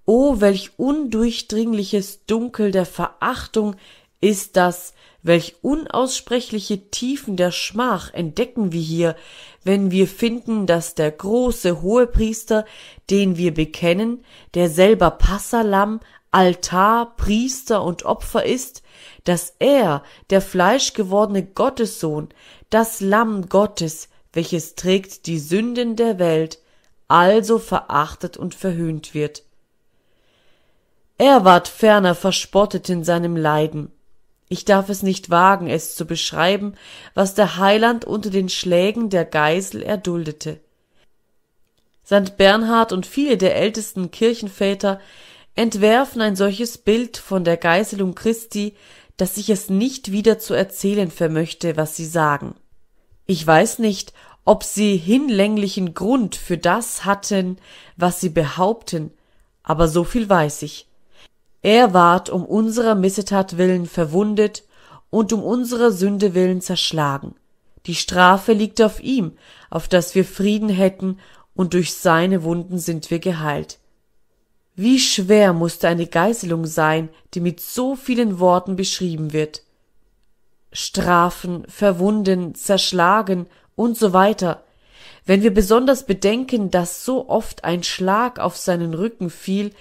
[0.05, 3.77] O welch undurchdringliches Dunkel der Verachtung
[4.21, 9.15] ist das, welch unaussprechliche Tiefen der Schmach entdecken wir hier,
[9.63, 12.65] wenn wir finden, dass der große Hohepriester,
[13.09, 15.99] den wir bekennen, der selber Passalam,
[16.31, 18.83] Altar, Priester und Opfer ist,
[19.23, 22.29] dass er, der fleischgewordene Gottessohn,
[22.69, 26.59] das Lamm Gottes, welches trägt die Sünden der Welt,
[27.07, 29.43] also verachtet und verhöhnt wird.
[31.17, 33.91] Er ward ferner verspottet in seinem Leiden,
[34.49, 36.73] ich darf es nicht wagen, es zu beschreiben,
[37.13, 40.59] was der Heiland unter den Schlägen der Geisel erduldete.
[42.03, 42.37] St.
[42.37, 44.99] Bernhard und viele der ältesten Kirchenväter
[45.53, 48.75] entwerfen ein solches Bild von der Geiselung Christi,
[49.17, 52.55] dass ich es nicht wieder zu erzählen vermöchte, was sie sagen.
[53.27, 54.13] Ich weiß nicht,
[54.45, 57.59] ob sie hinlänglichen Grund für das hatten,
[57.97, 59.11] was sie behaupten,
[59.61, 60.88] aber so viel weiß ich.
[61.61, 64.63] Er ward um unserer Missetat willen verwundet
[65.09, 67.35] und um unserer Sünde willen zerschlagen.
[67.85, 69.37] Die Strafe liegt auf ihm,
[69.69, 71.19] auf dass wir Frieden hätten,
[71.55, 73.79] und durch seine Wunden sind wir geheilt.
[74.75, 79.63] Wie schwer musste eine Geißelung sein, die mit so vielen Worten beschrieben wird.
[80.71, 84.63] Strafen, verwunden, zerschlagen und so weiter.
[85.25, 89.73] Wenn wir besonders bedenken, dass so oft ein Schlag auf seinen Rücken fiel,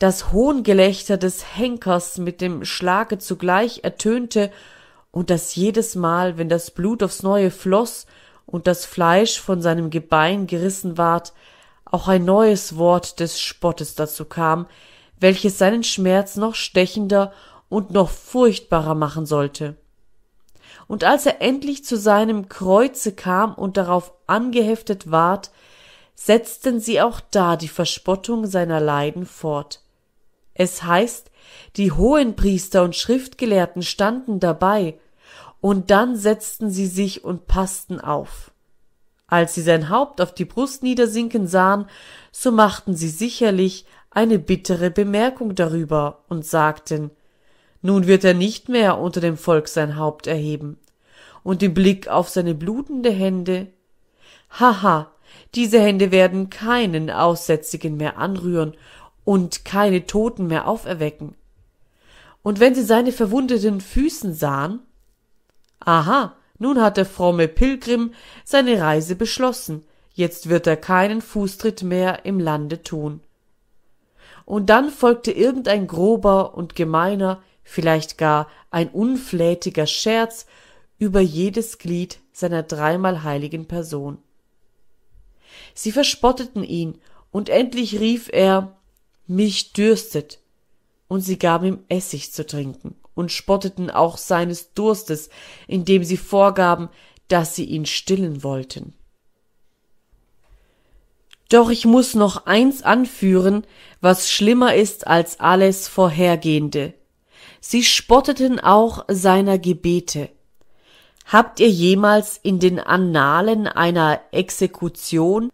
[0.00, 4.50] das Hohngelächter des Henkers mit dem Schlage zugleich ertönte
[5.10, 8.06] und dass jedes Mal, wenn das Blut aufs neue floß
[8.46, 11.34] und das Fleisch von seinem Gebein gerissen ward,
[11.84, 14.66] auch ein neues Wort des Spottes dazu kam,
[15.18, 17.32] welches seinen Schmerz noch stechender
[17.68, 19.76] und noch furchtbarer machen sollte.
[20.86, 25.50] Und als er endlich zu seinem Kreuze kam und darauf angeheftet ward,
[26.14, 29.82] setzten sie auch da die Verspottung seiner Leiden fort.
[30.60, 31.30] Es heißt,
[31.76, 34.98] die Hohenpriester und Schriftgelehrten standen dabei,
[35.62, 38.50] und dann setzten sie sich und passten auf.
[39.26, 41.86] Als sie sein Haupt auf die Brust niedersinken sahen,
[42.30, 47.10] so machten sie sicherlich eine bittere Bemerkung darüber und sagten,
[47.80, 50.76] nun wird er nicht mehr unter dem Volk sein Haupt erheben.
[51.42, 53.68] Und den Blick auf seine blutende Hände.
[54.50, 55.10] Haha,
[55.54, 58.74] diese Hände werden keinen Aussätzigen mehr anrühren
[59.24, 61.34] und keine Toten mehr auferwecken.
[62.42, 64.80] Und wenn sie seine verwundeten Füßen sahen,
[65.80, 68.12] aha, nun hat der fromme Pilgrim
[68.44, 73.20] seine Reise beschlossen, jetzt wird er keinen Fußtritt mehr im Lande tun.
[74.44, 80.46] Und dann folgte irgendein grober und gemeiner, vielleicht gar ein unflätiger Scherz
[80.98, 84.18] über jedes Glied seiner dreimal heiligen Person.
[85.74, 86.98] Sie verspotteten ihn,
[87.30, 88.76] und endlich rief er
[89.30, 90.40] mich dürstet.
[91.08, 95.30] Und sie gaben ihm Essig zu trinken und spotteten auch seines Durstes,
[95.66, 96.88] indem sie vorgaben,
[97.28, 98.92] dass sie ihn stillen wollten.
[101.48, 103.64] Doch ich muss noch eins anführen,
[104.00, 106.94] was schlimmer ist als alles vorhergehende.
[107.60, 110.28] Sie spotteten auch seiner Gebete.
[111.26, 115.50] Habt ihr jemals in den Annalen einer Exekution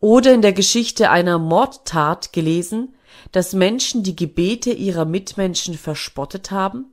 [0.00, 2.94] oder in der Geschichte einer Mordtat gelesen,
[3.32, 6.86] dass Menschen die Gebete ihrer Mitmenschen verspottet haben?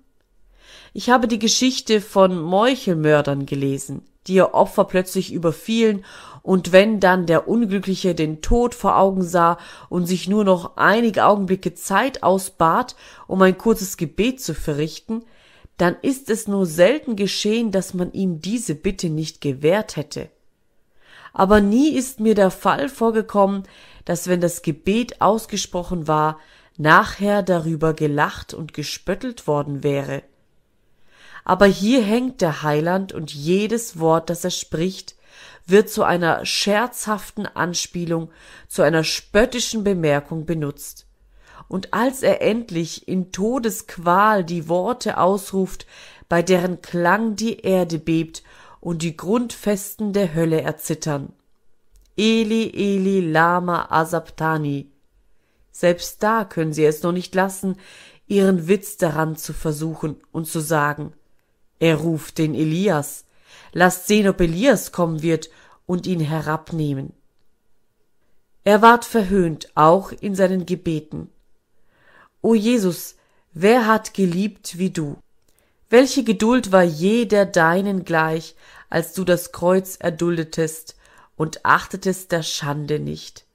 [0.94, 6.06] Ich habe die Geschichte von Meuchelmördern gelesen, die ihr Opfer plötzlich überfielen,
[6.42, 9.58] und wenn dann der Unglückliche den Tod vor Augen sah
[9.90, 12.96] und sich nur noch einige Augenblicke Zeit ausbat,
[13.26, 15.24] um ein kurzes Gebet zu verrichten,
[15.78, 20.30] dann ist es nur selten geschehen, dass man ihm diese Bitte nicht gewährt hätte.
[21.36, 23.64] Aber nie ist mir der Fall vorgekommen,
[24.06, 26.40] dass wenn das Gebet ausgesprochen war,
[26.78, 30.24] nachher darüber gelacht und gespöttelt worden wäre.
[31.44, 35.16] Aber hier hängt der Heiland und jedes Wort, das er spricht,
[35.66, 38.32] wird zu einer scherzhaften Anspielung,
[38.70, 41.06] zu einer spöttischen Bemerkung benutzt.
[41.68, 45.86] Und als er endlich in Todesqual die Worte ausruft,
[46.30, 48.42] bei deren Klang die Erde bebt
[48.86, 51.34] und die Grundfesten der Hölle erzittern,
[52.18, 54.92] Eli, Eli, Lama Asabtani.
[55.72, 57.80] Selbst da können sie es noch nicht lassen,
[58.28, 61.14] ihren Witz daran zu versuchen und zu sagen,
[61.80, 63.26] er ruft den Elias.
[63.74, 65.50] Lasst sehen, ob Elias kommen wird
[65.88, 67.12] und ihn herabnehmen.
[68.66, 71.32] Er ward verhöhnt, auch in seinen Gebeten.
[72.44, 73.16] O Jesus,
[73.52, 75.18] wer hat geliebt wie du?
[75.90, 78.56] Welche Geduld war je der deinen gleich,
[78.90, 80.96] als du das Kreuz erduldetest
[81.36, 83.46] und achtetest der Schande nicht.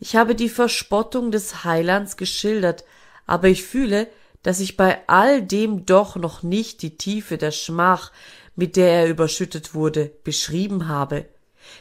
[0.00, 2.84] Ich habe die Verspottung des Heilands geschildert,
[3.26, 4.08] aber ich fühle,
[4.42, 8.12] dass ich bei all dem doch noch nicht die Tiefe der Schmach,
[8.54, 11.26] mit der er überschüttet wurde, beschrieben habe.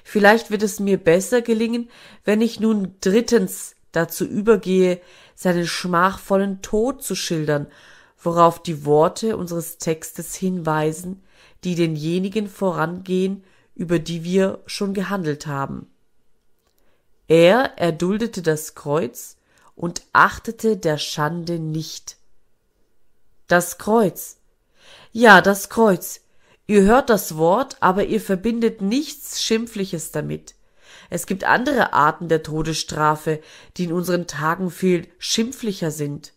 [0.03, 1.89] Vielleicht wird es mir besser gelingen,
[2.23, 4.99] wenn ich nun drittens dazu übergehe,
[5.35, 7.67] seinen schmachvollen Tod zu schildern,
[8.21, 11.23] worauf die Worte unseres Textes hinweisen,
[11.67, 13.43] die denjenigen vorangehen,
[13.75, 15.91] über die wir schon gehandelt haben.
[17.27, 19.35] Er erduldete das Kreuz
[19.75, 22.15] und achtete der Schande nicht.
[23.47, 24.37] Das Kreuz.
[25.11, 26.21] Ja, das Kreuz.
[26.67, 30.55] Ihr hört das Wort, aber ihr verbindet nichts Schimpfliches damit.
[31.09, 33.41] Es gibt andere Arten der Todesstrafe,
[33.75, 36.31] die in unseren Tagen viel schimpflicher sind.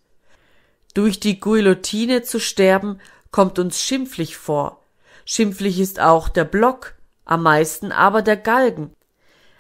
[0.94, 3.00] Durch die Guillotine zu sterben,
[3.30, 4.79] kommt uns schimpflich vor.
[5.32, 8.90] Schimpflich ist auch der Block, am meisten aber der Galgen.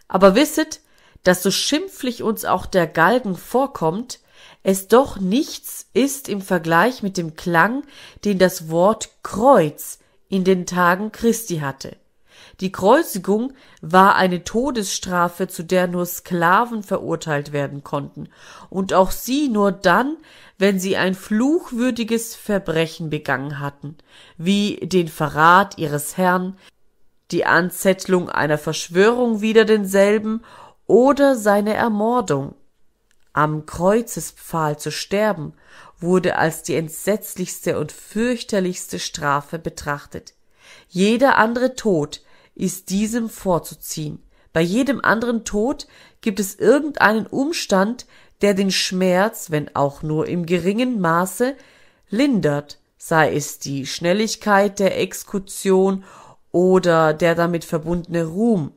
[0.08, 0.80] Aber wisset,
[1.22, 4.18] dass so schimpflich uns auch der Galgen vorkommt,
[4.64, 7.84] es doch nichts ist im Vergleich mit dem Klang,
[8.24, 11.96] den das Wort Kreuz in den Tagen Christi hatte.
[12.60, 18.28] Die Kreuzigung war eine Todesstrafe, zu der nur Sklaven verurteilt werden konnten,
[18.68, 20.18] und auch sie nur dann,
[20.58, 23.96] wenn sie ein fluchwürdiges Verbrechen begangen hatten,
[24.36, 26.58] wie den Verrat ihres Herrn,
[27.30, 30.42] die Anzettlung einer Verschwörung wider denselben
[30.86, 32.54] oder seine Ermordung.
[33.32, 35.54] Am Kreuzespfahl zu sterben
[35.98, 40.34] wurde als die entsetzlichste und fürchterlichste Strafe betrachtet.
[40.88, 42.20] Jeder andere Tod
[42.60, 44.22] ist diesem vorzuziehen.
[44.52, 45.86] Bei jedem anderen Tod
[46.20, 48.06] gibt es irgendeinen Umstand,
[48.42, 51.56] der den Schmerz, wenn auch nur im geringen Maße,
[52.08, 56.04] lindert, sei es die Schnelligkeit der Exekution
[56.52, 58.72] oder der damit verbundene Ruhm.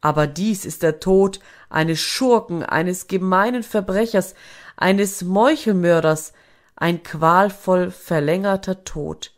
[0.00, 1.40] Aber dies ist der Tod
[1.70, 4.34] eines Schurken, eines gemeinen Verbrechers,
[4.76, 6.32] eines Meuchelmörders,
[6.76, 9.32] ein qualvoll verlängerter Tod,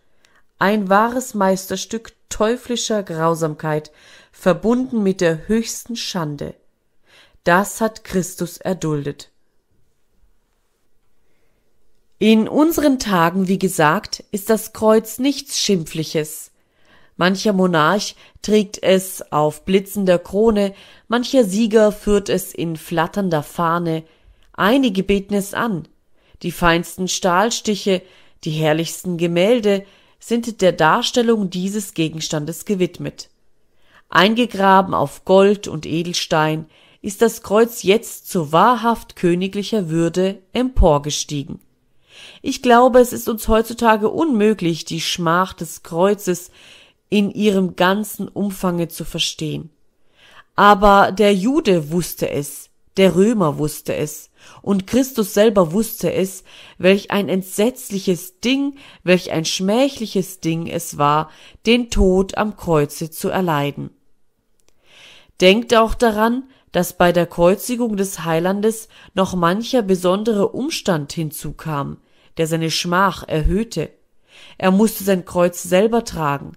[0.58, 3.90] ein wahres Meisterstück teuflischer Grausamkeit,
[4.32, 6.54] verbunden mit der höchsten Schande.
[7.44, 9.30] Das hat Christus erduldet.
[12.18, 16.50] In unseren Tagen, wie gesagt, ist das Kreuz nichts Schimpfliches.
[17.16, 20.74] Mancher Monarch trägt es auf blitzender Krone,
[21.08, 24.02] mancher Sieger führt es in flatternder Fahne,
[24.52, 25.88] einige beten es an.
[26.42, 28.02] Die feinsten Stahlstiche,
[28.44, 29.86] die herrlichsten Gemälde,
[30.26, 33.30] sind der Darstellung dieses Gegenstandes gewidmet.
[34.08, 36.66] Eingegraben auf Gold und Edelstein
[37.00, 41.60] ist das Kreuz jetzt zu wahrhaft königlicher Würde emporgestiegen.
[42.42, 46.50] Ich glaube, es ist uns heutzutage unmöglich, die Schmach des Kreuzes
[47.08, 49.70] in ihrem ganzen Umfange zu verstehen.
[50.56, 54.30] Aber der Jude wusste es, der Römer wusste es,
[54.62, 56.44] und Christus selber wusste es,
[56.78, 61.30] welch ein entsetzliches Ding, welch ein schmähliches Ding es war,
[61.66, 63.90] den Tod am Kreuze zu erleiden.
[65.40, 71.98] Denkt auch daran, dass bei der Kreuzigung des Heilandes noch mancher besondere Umstand hinzukam,
[72.36, 73.90] der seine Schmach erhöhte.
[74.58, 76.52] Er musste sein Kreuz selber tragen.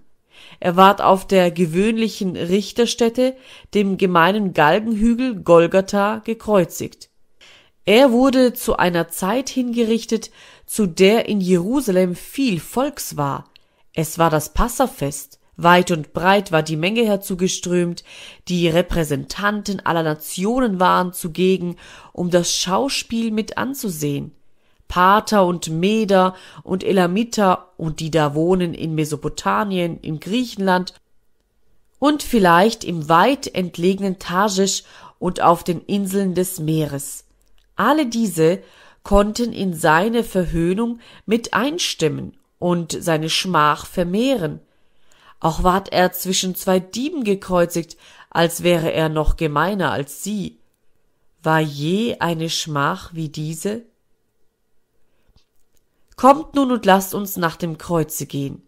[0.60, 3.36] Er ward auf der gewöhnlichen Richterstätte,
[3.74, 7.10] dem gemeinen Galgenhügel Golgatha, gekreuzigt.
[7.84, 10.30] Er wurde zu einer Zeit hingerichtet,
[10.66, 13.50] zu der in Jerusalem viel Volks war.
[13.94, 15.40] Es war das Passafest.
[15.56, 18.02] Weit und breit war die Menge herzugeströmt,
[18.48, 21.76] die Repräsentanten aller Nationen waren zugegen,
[22.12, 24.32] um das Schauspiel mit anzusehen.
[24.90, 26.34] Pater und Meder
[26.64, 30.94] und Elamiter und die da wohnen in Mesopotamien, in Griechenland
[32.00, 34.82] und vielleicht im weit entlegenen Tarschisch
[35.20, 37.24] und auf den Inseln des Meeres.
[37.76, 38.62] Alle diese
[39.04, 44.58] konnten in seine Verhöhnung mit einstimmen und seine Schmach vermehren.
[45.38, 47.96] Auch ward er zwischen zwei Dieben gekreuzigt,
[48.28, 50.58] als wäre er noch gemeiner als sie.
[51.44, 53.84] War je eine Schmach wie diese?
[56.20, 58.60] Kommt nun und lasst uns nach dem Kreuze gehen.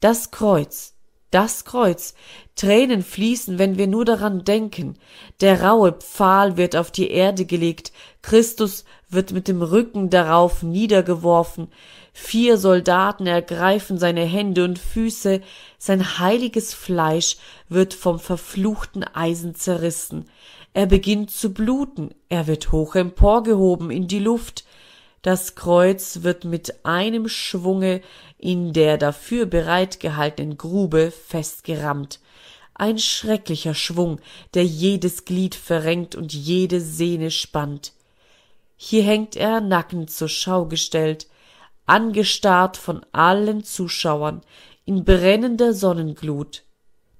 [0.00, 0.94] Das Kreuz,
[1.30, 2.14] das Kreuz,
[2.56, 4.98] Tränen fließen, wenn wir nur daran denken.
[5.40, 11.68] Der raue Pfahl wird auf die Erde gelegt, Christus wird mit dem Rücken darauf niedergeworfen,
[12.12, 15.42] vier Soldaten ergreifen seine Hände und Füße,
[15.78, 17.36] sein heiliges Fleisch
[17.68, 20.28] wird vom verfluchten Eisen zerrissen,
[20.76, 24.65] er beginnt zu bluten, er wird hoch emporgehoben in die Luft,
[25.26, 28.00] das Kreuz wird mit einem Schwunge
[28.38, 32.20] in der dafür bereitgehaltenen Grube festgerammt.
[32.74, 34.20] Ein schrecklicher Schwung,
[34.54, 37.92] der jedes Glied verrenkt und jede Sehne spannt.
[38.76, 41.26] Hier hängt er nackend zur Schau gestellt,
[41.86, 44.42] angestarrt von allen Zuschauern,
[44.84, 46.62] in brennender Sonnenglut.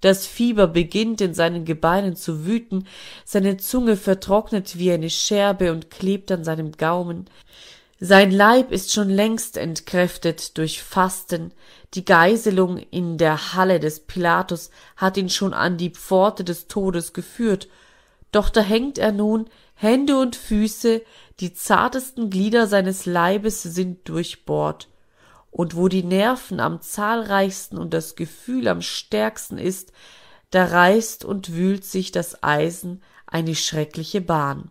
[0.01, 2.87] Das Fieber beginnt in seinen Gebeinen zu wüten,
[3.25, 7.29] seine Zunge vertrocknet wie eine Scherbe und klebt an seinem Gaumen,
[7.99, 11.53] sein Leib ist schon längst entkräftet durch Fasten,
[11.95, 17.15] die Geiselung in der Halle des Pilatus hat ihn schon an die Pforte des Todes
[17.15, 17.69] geführt,
[18.33, 21.03] doch da hängt er nun, Hände und Füße,
[21.41, 24.89] die zartesten Glieder seines Leibes sind durchbohrt,
[25.51, 29.93] und wo die Nerven am zahlreichsten und das Gefühl am stärksten ist,
[30.51, 34.71] da reißt und wühlt sich das Eisen eine schreckliche Bahn.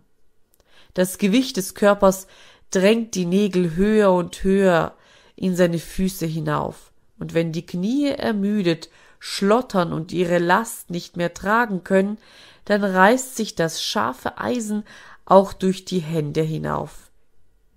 [0.93, 2.27] Das Gewicht des Körpers
[2.75, 4.93] drängt die Nägel höher und höher
[5.37, 11.33] in seine Füße hinauf, und wenn die Knie ermüdet schlottern und ihre Last nicht mehr
[11.33, 12.17] tragen können,
[12.65, 14.83] dann reißt sich das scharfe Eisen
[15.23, 17.09] auch durch die Hände hinauf.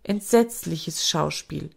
[0.02, 1.70] Entsetzliches Schauspiel.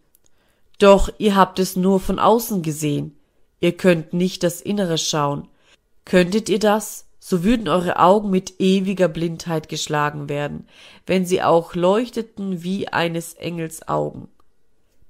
[0.78, 3.16] Doch ihr habt es nur von außen gesehen,
[3.60, 5.48] ihr könnt nicht das Innere schauen.
[6.04, 10.66] Könntet ihr das, so würden eure Augen mit ewiger Blindheit geschlagen werden,
[11.06, 14.26] wenn sie auch leuchteten wie eines Engels Augen.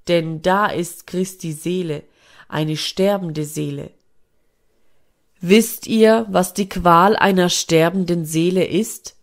[0.08, 2.02] Denn da ist Christi Seele,
[2.50, 3.92] eine sterbende Seele.
[5.40, 9.16] Wisst ihr, was die Qual einer sterbenden Seele ist?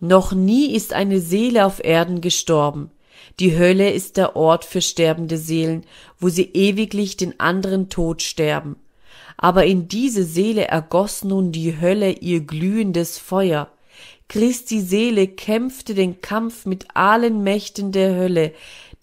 [0.00, 2.90] Noch nie ist eine Seele auf Erden gestorben.
[3.38, 5.86] Die Hölle ist der Ort für sterbende Seelen,
[6.18, 8.74] wo sie ewiglich den anderen Tod sterben.
[9.36, 13.68] Aber in diese Seele ergoss nun die Hölle ihr glühendes Feuer.
[14.28, 18.52] Christi Seele kämpfte den Kampf mit allen Mächten der Hölle,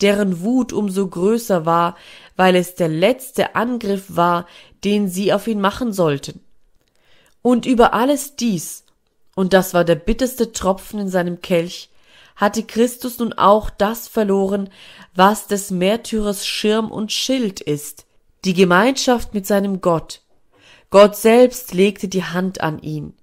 [0.02, 1.96] deren Wut umso größer war,
[2.36, 4.48] weil es der letzte Angriff war,
[4.84, 6.40] den sie auf ihn machen sollten.
[7.42, 8.86] Und über alles dies,
[9.36, 11.90] und das war der bitterste Tropfen in seinem Kelch,
[12.36, 14.70] hatte Christus nun auch das verloren,
[15.14, 18.06] was des Märtyrers Schirm und Schild ist,
[18.46, 20.22] die Gemeinschaft mit seinem Gott.
[20.90, 23.14] Gott selbst legte die Hand an ihn.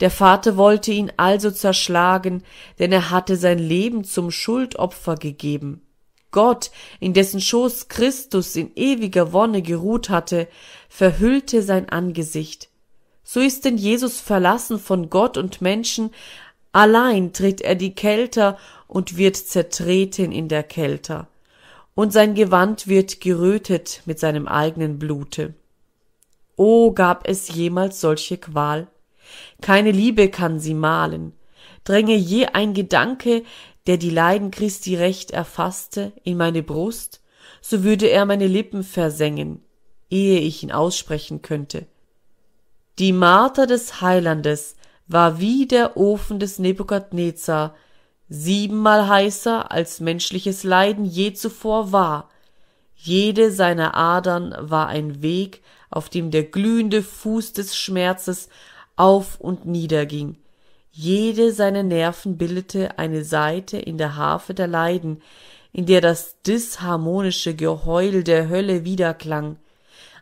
[0.00, 2.42] Der Vater wollte ihn also zerschlagen,
[2.78, 5.82] denn er hatte sein Leben zum Schuldopfer gegeben.
[6.32, 10.48] Gott, in dessen Schoß Christus in ewiger Wonne geruht hatte,
[10.88, 12.70] verhüllte sein Angesicht.
[13.22, 16.10] So ist denn Jesus verlassen von Gott und Menschen,
[16.72, 18.58] allein tritt er die Kelter
[18.88, 21.28] und wird zertreten in der Kelter,
[21.94, 25.54] und sein Gewand wird gerötet mit seinem eigenen Blute.
[26.56, 28.88] O gab es jemals solche Qual?
[29.60, 31.32] Keine Liebe kann sie malen.
[31.84, 33.44] Dränge je ein Gedanke,
[33.86, 37.20] der die Leiden Christi recht erfasste, in meine Brust,
[37.60, 39.62] so würde er meine Lippen versengen,
[40.10, 41.86] ehe ich ihn aussprechen könnte.
[42.98, 44.76] Die Marter des Heilandes
[45.06, 47.74] war wie der Ofen des Nebukadnezar,
[48.28, 52.30] siebenmal heißer als menschliches Leiden je zuvor war.
[52.96, 58.48] Jede seiner Adern war ein Weg, auf dem der glühende Fuß des Schmerzes
[58.96, 60.38] auf und nieder ging,
[60.96, 65.22] jede seiner Nerven bildete eine Saite in der Harfe der Leiden,
[65.72, 69.56] in der das disharmonische Geheul der Hölle widerklang.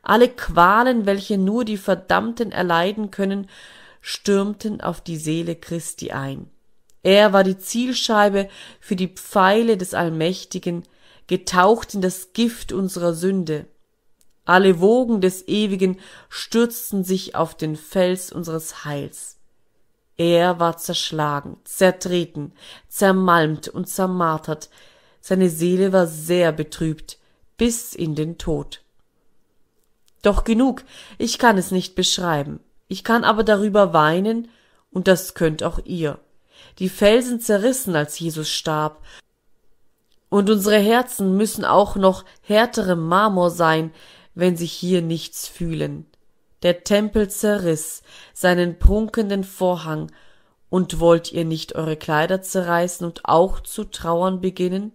[0.03, 3.51] Alle Qualen, welche nur die Verdammten erleiden können,
[4.01, 6.49] stürmten auf die Seele Christi ein.
[7.03, 8.49] Er war die Zielscheibe
[8.81, 10.85] für die Pfeile des Allmächtigen,
[11.27, 13.67] getaucht in das Gift unserer Sünde.
[14.45, 15.99] Alle Wogen des Ewigen
[16.29, 19.39] stürzten sich auf den Fels unseres Heils.
[20.17, 22.53] Er war zerschlagen, zertreten,
[22.89, 24.69] zermalmt und zermartert,
[25.21, 27.19] seine Seele war sehr betrübt,
[27.57, 28.83] bis in den Tod.
[30.23, 30.85] Doch genug,
[31.19, 34.49] ich kann es nicht beschreiben, ich kann aber darüber weinen,
[34.91, 36.19] und das könnt auch ihr.
[36.79, 39.03] Die Felsen zerrissen, als Jesus starb,
[40.29, 43.93] und unsere Herzen müssen auch noch härterem Marmor sein,
[44.35, 46.07] wenn sie hier nichts fühlen.
[46.62, 48.03] Der Tempel zerriß
[48.33, 50.11] seinen prunkenden Vorhang,
[50.70, 54.93] und wollt ihr nicht eure Kleider zerreißen und auch zu trauern beginnen?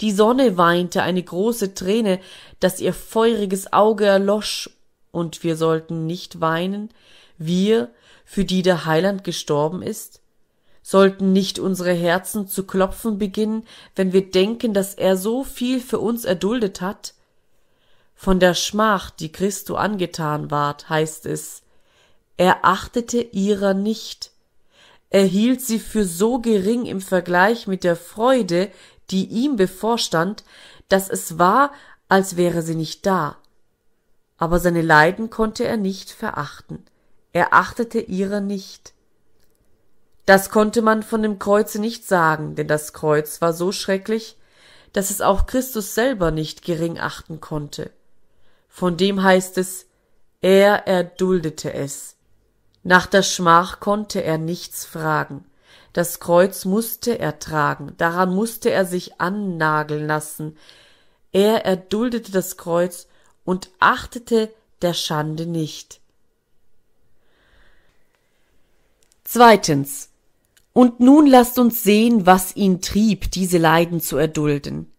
[0.00, 2.20] Die Sonne weinte eine große Träne,
[2.60, 4.70] dass ihr feuriges Auge erlosch,
[5.10, 6.90] und wir sollten nicht weinen,
[7.38, 7.90] wir,
[8.24, 10.20] für die der Heiland gestorben ist?
[10.86, 13.66] Sollten nicht unsere Herzen zu klopfen beginnen,
[13.96, 17.14] wenn wir denken, dass er so viel für uns erduldet hat?
[18.14, 21.62] Von der Schmach, die Christo angetan ward, heißt es,
[22.36, 24.30] er achtete ihrer nicht.
[25.08, 28.70] Er hielt sie für so gering im Vergleich mit der Freude,
[29.10, 30.44] die ihm bevorstand,
[30.90, 31.72] dass es war,
[32.08, 33.38] als wäre sie nicht da.
[34.36, 36.84] Aber seine Leiden konnte er nicht verachten.
[37.32, 38.93] Er achtete ihrer nicht.
[40.26, 44.36] Das konnte man von dem Kreuze nicht sagen, denn das Kreuz war so schrecklich,
[44.92, 47.90] dass es auch Christus selber nicht gering achten konnte.
[48.68, 49.86] Von dem heißt es,
[50.40, 52.16] er erduldete es.
[52.82, 55.44] Nach der Schmach konnte er nichts fragen.
[55.92, 60.56] Das Kreuz musste er tragen, daran musste er sich annageln lassen.
[61.32, 63.06] Er erduldete das Kreuz
[63.44, 64.52] und achtete
[64.82, 66.00] der Schande nicht.
[69.24, 70.10] Zweitens.
[70.74, 74.92] Und nun lasst uns sehen, was ihn trieb, diese Leiden zu erdulden.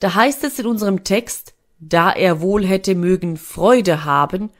[0.00, 4.50] Da heißt es in unserem Text, da er wohl hätte mögen Freude haben,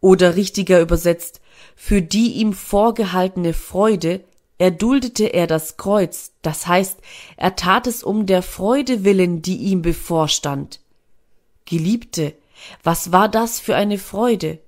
[0.00, 1.40] oder richtiger übersetzt,
[1.74, 4.24] für die ihm vorgehaltene Freude,
[4.58, 6.98] erduldete er das Kreuz, das heißt,
[7.36, 10.80] er tat es um der Freude willen, die ihm bevorstand.
[11.66, 12.34] Geliebte,
[12.82, 14.60] was war das für eine Freude?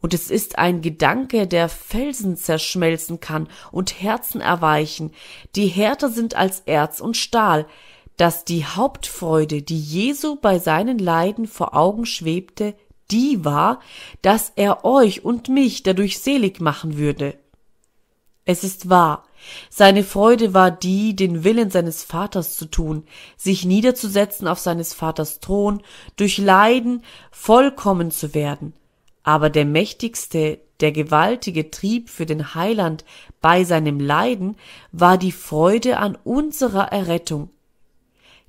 [0.00, 5.12] Und es ist ein Gedanke, der Felsen zerschmelzen kann und Herzen erweichen,
[5.54, 7.66] die härter sind als Erz und Stahl,
[8.16, 12.74] dass die Hauptfreude, die Jesu bei seinen Leiden vor Augen schwebte,
[13.10, 13.80] die war,
[14.22, 17.38] dass er euch und mich dadurch selig machen würde.
[18.44, 19.24] Es ist wahr,
[19.68, 23.04] seine Freude war die, den Willen seines Vaters zu tun,
[23.36, 25.82] sich niederzusetzen auf seines Vaters Thron,
[26.16, 28.72] durch Leiden vollkommen zu werden.
[29.26, 33.04] Aber der mächtigste, der gewaltige Trieb für den Heiland
[33.40, 34.56] bei seinem Leiden
[34.92, 37.50] war die Freude an unserer Errettung.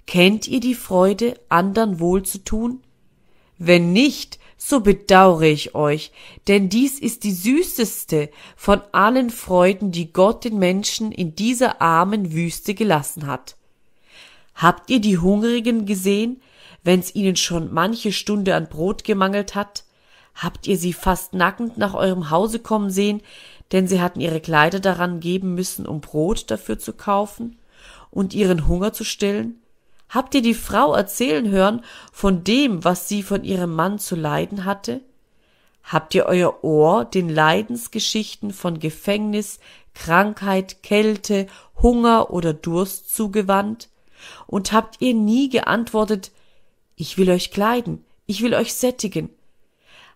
[0.05, 2.83] Kennt ihr die Freude, andern wohl zu tun?
[3.57, 6.11] Wenn nicht, so bedaure ich euch,
[6.47, 12.33] denn dies ist die süßeste von allen Freuden, die Gott den Menschen in dieser armen
[12.33, 13.57] Wüste gelassen hat.
[14.53, 16.39] Habt ihr die Hungrigen gesehen,
[16.83, 19.86] wenn's ihnen schon manche Stunde an Brot gemangelt hat?
[20.37, 23.21] Habt ihr sie fast nackend nach eurem Hause kommen sehen,
[23.71, 27.57] denn sie hatten ihre Kleider daran geben müssen, um Brot dafür zu kaufen
[28.11, 29.59] und ihren Hunger zu stillen?
[30.09, 31.83] Habt ihr die Frau erzählen hören
[32.13, 35.01] von dem, was sie von ihrem Mann zu leiden hatte?
[35.83, 39.59] Habt ihr euer Ohr den Leidensgeschichten von Gefängnis,
[39.95, 41.47] Krankheit, Kälte,
[41.81, 43.89] Hunger oder Durst zugewandt?
[44.45, 46.31] Und habt ihr nie geantwortet,
[46.95, 49.29] ich will euch kleiden, ich will euch sättigen?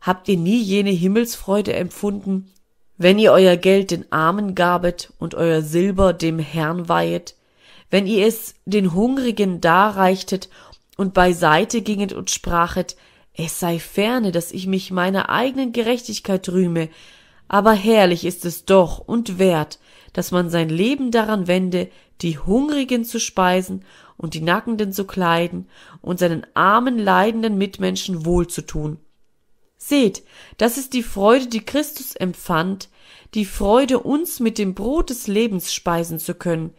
[0.02, 2.52] Habt ihr nie jene Himmelsfreude empfunden,
[2.98, 7.36] wenn ihr euer Geld den Armen gabet und euer Silber dem Herrn weihet?
[7.92, 10.50] wenn ihr es den Hungrigen darreichtet
[10.98, 12.96] und beiseite ginget und sprachet,
[13.34, 16.90] es sei ferne, dass ich mich meiner eigenen Gerechtigkeit rühme,
[17.48, 19.80] aber herrlich ist es doch und wert,
[20.14, 21.90] dass man sein Leben daran wende,
[22.22, 23.84] die Hungrigen zu speisen
[24.18, 25.68] und die Nackenden zu kleiden
[26.02, 29.00] und seinen armen, leidenden Mitmenschen wohlzutun.
[29.84, 30.24] Seht,
[30.58, 32.88] das ist die Freude, die Christus empfand,
[33.34, 36.76] die Freude, uns mit dem Brot des Lebens speisen zu können,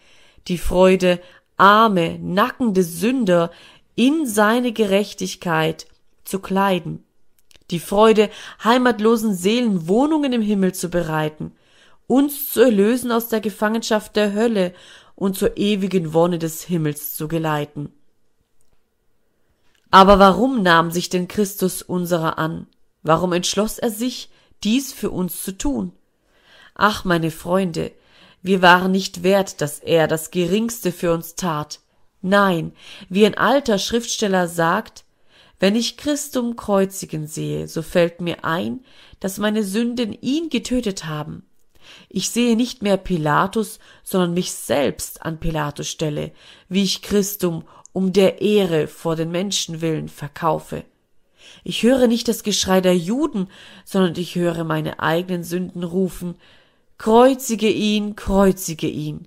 [0.46, 1.20] die Freude,
[1.56, 3.50] arme, nackende Sünder
[3.96, 5.88] in seine Gerechtigkeit
[6.22, 7.04] zu kleiden,
[7.72, 8.30] die Freude,
[8.62, 11.52] heimatlosen Seelen Wohnungen im Himmel zu bereiten,
[12.06, 14.74] uns zu erlösen aus der Gefangenschaft der Hölle
[15.16, 17.92] und zur ewigen Wonne des Himmels zu geleiten.
[19.90, 22.68] Aber warum nahm sich denn Christus unserer an?
[23.02, 24.30] Warum entschloss er sich,
[24.62, 25.92] dies für uns zu tun?
[26.74, 27.92] Ach, meine Freunde,
[28.42, 31.80] wir waren nicht wert, dass er das Geringste für uns tat.
[32.22, 32.72] Nein,
[33.08, 35.04] wie ein alter Schriftsteller sagt,
[35.58, 38.84] wenn ich Christum kreuzigen sehe, so fällt mir ein,
[39.20, 41.46] dass meine Sünden ihn getötet haben.
[42.08, 46.32] Ich sehe nicht mehr Pilatus, sondern mich selbst an Pilatus stelle,
[46.68, 50.84] wie ich Christum um der Ehre vor den Menschen willen verkaufe.
[51.64, 53.48] Ich höre nicht das Geschrei der Juden,
[53.84, 56.36] sondern ich höre meine eigenen Sünden rufen,
[57.02, 59.26] Kreuzige ihn, kreuzige ihn.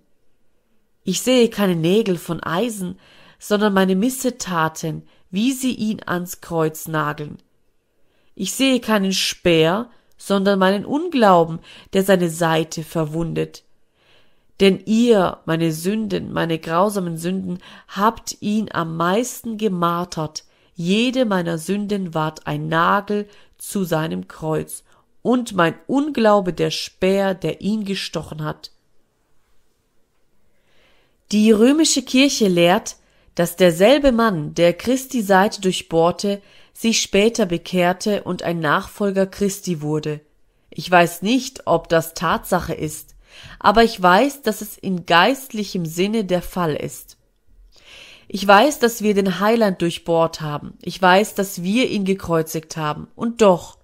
[1.03, 2.97] Ich sehe keine Nägel von Eisen,
[3.38, 7.38] sondern meine Missetaten, wie sie ihn ans Kreuz nageln.
[8.33, 11.59] Ich sehe keinen Speer, sondern meinen Unglauben,
[11.91, 13.65] der seine Seite verwundet.
[14.61, 17.59] Denn ihr, meine Sünden, meine grausamen Sünden,
[17.89, 20.45] habt ihn am meisten gemartert,
[20.76, 24.84] jede meiner Sünden ward ein Nagel zu seinem Kreuz,
[25.21, 28.69] und mein Unglaube der Speer, der ihn gestochen hat.
[31.32, 32.97] Die römische Kirche lehrt,
[33.34, 40.21] dass derselbe Mann, der Christi Seite durchbohrte, sich später bekehrte und ein Nachfolger Christi wurde.
[40.69, 43.15] Ich weiß nicht, ob das Tatsache ist,
[43.57, 47.14] aber ich weiß, dass es in geistlichem Sinne der Fall ist.
[48.28, 50.73] Ich weiß, dass wir den Heiland durchbohrt haben.
[50.82, 53.07] Ich weiß, dass wir ihn gekreuzigt haben.
[53.15, 53.78] Und doch,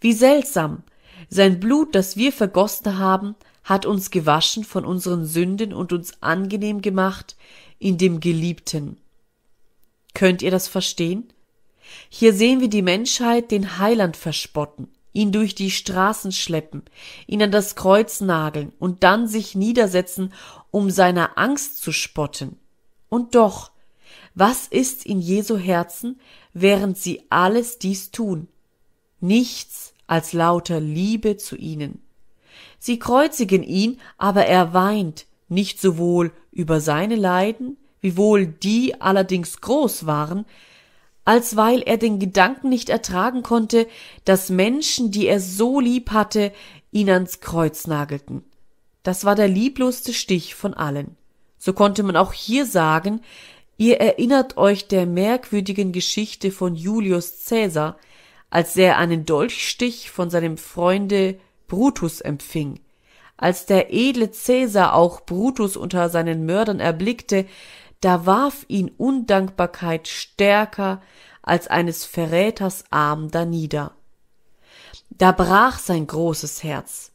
[0.00, 0.82] wie seltsam.
[1.28, 6.82] Sein Blut, das wir vergossen haben, hat uns gewaschen von unseren Sünden und uns angenehm
[6.82, 7.36] gemacht
[7.78, 8.98] in dem Geliebten.
[10.12, 11.32] Könnt ihr das verstehen?
[12.08, 16.82] Hier sehen wir die Menschheit den Heiland verspotten, ihn durch die Straßen schleppen,
[17.26, 20.32] ihn an das Kreuz nageln und dann sich niedersetzen,
[20.70, 22.58] um seiner Angst zu spotten.
[23.08, 23.70] Und doch,
[24.34, 26.20] was ist in Jesu Herzen,
[26.52, 28.48] während sie alles dies tun?
[29.20, 32.02] Nichts als lauter Liebe zu ihnen.
[32.78, 40.04] Sie kreuzigen ihn, aber er weint nicht sowohl über seine Leiden, wiewohl die allerdings groß
[40.06, 40.44] waren,
[41.24, 43.86] als weil er den Gedanken nicht ertragen konnte,
[44.24, 46.52] dass Menschen, die er so lieb hatte,
[46.92, 48.44] ihn ans Kreuz nagelten.
[49.02, 51.16] Das war der liebloste Stich von allen.
[51.64, 53.22] So konnte man auch hier sagen,
[53.78, 57.96] ihr erinnert euch der merkwürdigen Geschichte von Julius Cäsar,
[58.50, 62.80] als er einen Dolchstich von seinem Freunde Brutus empfing.
[63.38, 67.46] Als der edle Cäsar auch Brutus unter seinen Mördern erblickte,
[68.02, 71.00] da warf ihn Undankbarkeit stärker
[71.40, 73.92] als eines Verräters Arm danieder.
[75.08, 77.13] Da brach sein großes Herz.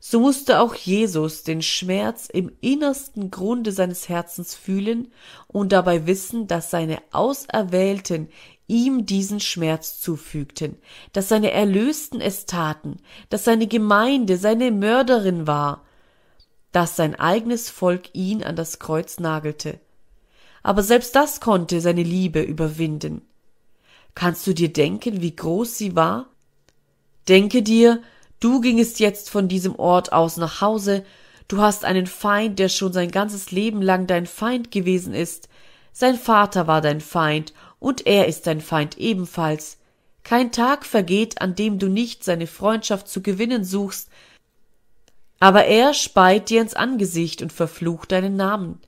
[0.00, 5.12] So musste auch Jesus den Schmerz im innersten Grunde seines Herzens fühlen
[5.48, 8.28] und dabei wissen, dass seine Auserwählten
[8.68, 10.76] ihm diesen Schmerz zufügten,
[11.12, 15.84] dass seine Erlösten es taten, dass seine Gemeinde seine Mörderin war,
[16.70, 19.80] dass sein eigenes Volk ihn an das Kreuz nagelte.
[20.62, 23.22] Aber selbst das konnte seine Liebe überwinden.
[24.14, 26.26] Kannst du dir denken, wie groß sie war?
[27.28, 28.02] Denke dir,
[28.40, 31.04] du gingest jetzt von diesem Ort aus nach Hause,
[31.48, 35.48] du hast einen Feind, der schon sein ganzes Leben lang dein Feind gewesen ist,
[35.92, 39.78] sein Vater war dein Feind, und er ist dein Feind ebenfalls.
[40.24, 44.08] Kein Tag vergeht, an dem du nicht seine Freundschaft zu gewinnen suchst,
[45.40, 48.80] aber er speit dir ins Angesicht und verflucht deinen Namen.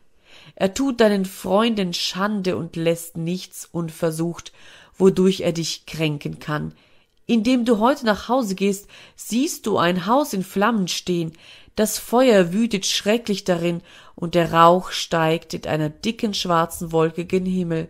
[0.57, 4.53] Er tut deinen Freunden Schande und lässt nichts unversucht,
[4.99, 6.75] wodurch er dich kränken kann.
[7.31, 11.31] Indem du heute nach Hause gehst, siehst du ein Haus in Flammen stehen,
[11.77, 13.83] das Feuer wütet schrecklich darin,
[14.17, 17.89] und der Rauch steigt in einer dicken schwarzen Wolke gen Himmel.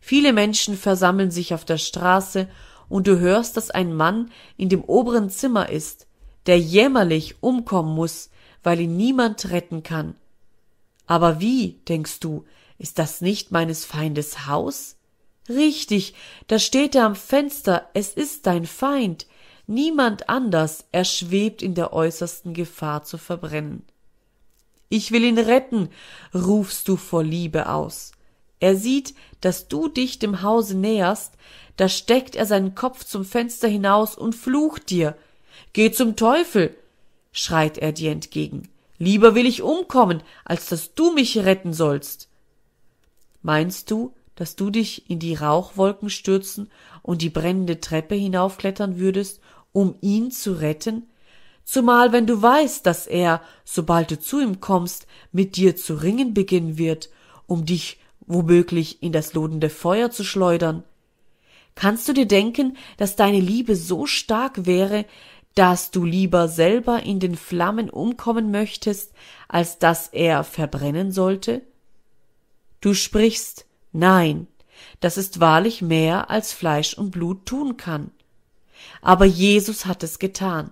[0.00, 2.48] Viele Menschen versammeln sich auf der Straße,
[2.88, 6.06] und du hörst, dass ein Mann in dem oberen Zimmer ist,
[6.46, 8.30] der jämmerlich umkommen muss,
[8.62, 10.14] weil ihn niemand retten kann.
[11.06, 12.46] Aber wie, denkst du,
[12.78, 14.96] ist das nicht meines Feindes Haus?
[15.48, 16.14] Richtig,
[16.46, 19.26] da steht er am Fenster, es ist dein Feind,
[19.66, 23.84] niemand anders, er schwebt in der äußersten Gefahr zu verbrennen.
[24.88, 25.90] Ich will ihn retten,
[26.34, 28.12] rufst du vor Liebe aus.
[28.60, 31.34] Er sieht, dass du dich dem Hause näherst,
[31.76, 35.16] da steckt er seinen Kopf zum Fenster hinaus und flucht dir.
[35.72, 36.74] Geh zum Teufel,
[37.32, 38.68] schreit er dir entgegen.
[38.98, 42.28] Lieber will ich umkommen, als dass du mich retten sollst.
[43.42, 46.70] Meinst du, dass du dich in die Rauchwolken stürzen
[47.02, 49.40] und die brennende Treppe hinaufklettern würdest,
[49.72, 51.08] um ihn zu retten?
[51.64, 56.34] Zumal wenn du weißt, dass er, sobald du zu ihm kommst, mit dir zu ringen
[56.34, 57.08] beginnen wird,
[57.46, 60.84] um dich womöglich in das lodende Feuer zu schleudern.
[61.74, 65.06] Kannst du dir denken, dass deine Liebe so stark wäre,
[65.54, 69.12] dass du lieber selber in den Flammen umkommen möchtest,
[69.48, 71.62] als dass er verbrennen sollte?
[72.80, 74.46] Du sprichst, nein,
[75.00, 78.10] das ist wahrlich mehr, als Fleisch und Blut tun kann.
[79.00, 80.70] Aber Jesus hat es getan.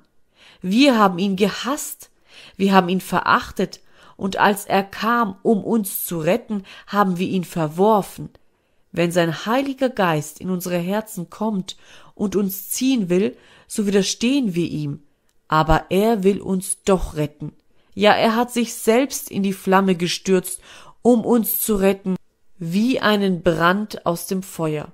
[0.61, 2.11] Wir haben ihn gehasst,
[2.57, 3.81] wir haben ihn verachtet,
[4.17, 8.29] und als er kam, um uns zu retten, haben wir ihn verworfen.
[8.93, 11.77] Wenn sein Heiliger Geist in unsere Herzen kommt
[12.15, 15.03] und uns ziehen will, so widerstehen wir ihm,
[15.49, 17.53] aber er will uns doch retten.
[17.95, 20.61] Ja, er hat sich selbst in die Flamme gestürzt,
[21.01, 22.17] um uns zu retten,
[22.65, 24.93] wie einen Brand aus dem Feuer.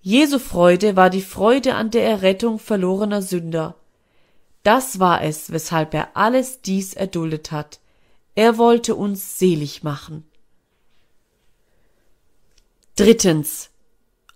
[0.00, 3.74] Jesu Freude war die Freude an der Errettung verlorener Sünder.
[4.62, 7.78] Das war es, weshalb er alles dies erduldet hat.
[8.34, 10.24] Er wollte uns selig machen.
[12.96, 13.68] Drittens.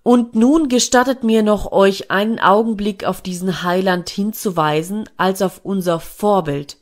[0.03, 6.01] Und nun gestattet mir noch euch einen Augenblick auf diesen Heiland hinzuweisen als auf unser
[6.01, 6.77] Vorbild.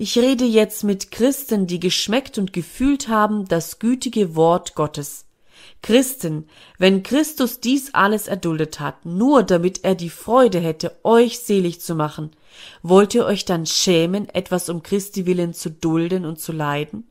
[0.00, 5.24] Ich rede jetzt mit Christen, die geschmeckt und gefühlt haben das gütige Wort Gottes.
[5.82, 11.80] Christen, wenn Christus dies alles erduldet hat, nur damit er die Freude hätte, euch selig
[11.80, 12.30] zu machen,
[12.84, 17.10] wollt ihr euch dann schämen, etwas um Christi willen zu dulden und zu leiden?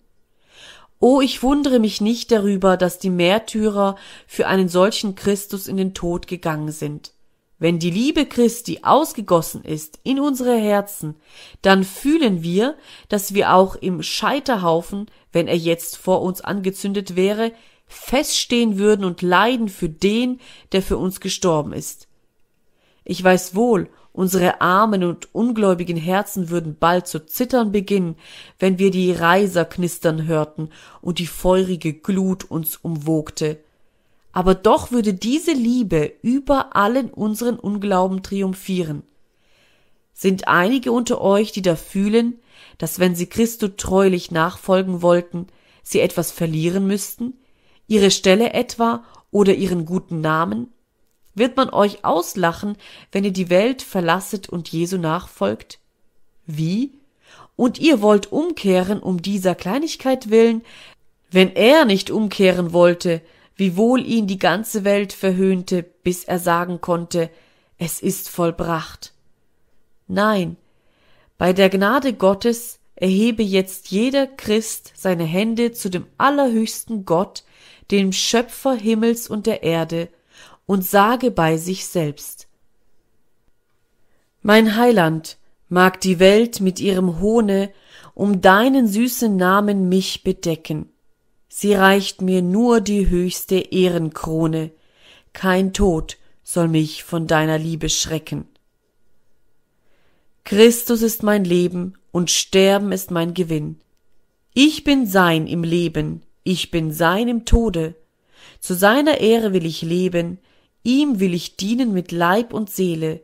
[0.99, 5.93] Oh, ich wundere mich nicht darüber, dass die Märtyrer für einen solchen Christus in den
[5.93, 7.11] Tod gegangen sind.
[7.59, 11.15] Wenn die Liebe Christi ausgegossen ist in unsere Herzen,
[11.63, 12.75] dann fühlen wir,
[13.09, 17.51] dass wir auch im Scheiterhaufen, wenn er jetzt vor uns angezündet wäre,
[17.87, 20.39] feststehen würden und leiden für den,
[20.71, 22.07] der für uns gestorben ist.
[23.03, 28.17] Ich weiß wohl, unsere armen und ungläubigen Herzen würden bald zu zittern beginnen,
[28.59, 30.69] wenn wir die Reiser knistern hörten
[31.01, 33.59] und die feurige Glut uns umwogte.
[34.37, 39.01] Aber doch würde diese Liebe über allen unseren Unglauben triumphieren.
[40.13, 42.35] Sind einige unter euch, die da fühlen,
[42.77, 45.47] dass wenn sie Christo treulich nachfolgen wollten,
[45.81, 47.33] sie etwas verlieren müssten,
[47.87, 50.71] ihre Stelle etwa oder ihren guten Namen?
[51.33, 52.77] Wird man euch auslachen,
[53.11, 55.79] wenn ihr die Welt verlasset und Jesu nachfolgt?
[56.45, 56.91] Wie?
[57.55, 60.61] Und ihr wollt umkehren um dieser Kleinigkeit willen?
[61.31, 63.23] Wenn er nicht umkehren wollte,
[63.57, 67.29] wiewohl ihn die ganze Welt verhöhnte, bis er sagen konnte,
[67.77, 69.13] es ist vollbracht.
[70.07, 70.57] Nein,
[71.37, 77.43] bei der Gnade Gottes erhebe jetzt jeder Christ seine Hände zu dem allerhöchsten Gott,
[77.91, 80.09] dem Schöpfer Himmels und der Erde,
[80.65, 82.47] und sage bei sich selbst
[84.41, 85.37] Mein Heiland,
[85.69, 87.71] mag die Welt mit ihrem Hohne
[88.13, 90.89] um deinen süßen Namen mich bedecken.
[91.49, 94.71] Sie reicht mir nur die höchste Ehrenkrone,
[95.33, 98.47] kein Tod soll mich von deiner Liebe schrecken.
[100.43, 103.79] Christus ist mein Leben und Sterben ist mein Gewinn.
[104.53, 107.95] Ich bin sein im Leben, ich bin sein im Tode.
[108.59, 110.39] Zu seiner Ehre will ich leben,
[110.83, 113.21] ihm will ich dienen mit Leib und Seele.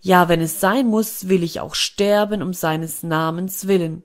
[0.00, 4.02] Ja, wenn es sein muss, will ich auch sterben um seines Namens willen.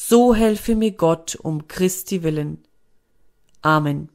[0.00, 2.62] So helfe mir Gott um Christi willen.
[3.62, 4.10] Amen.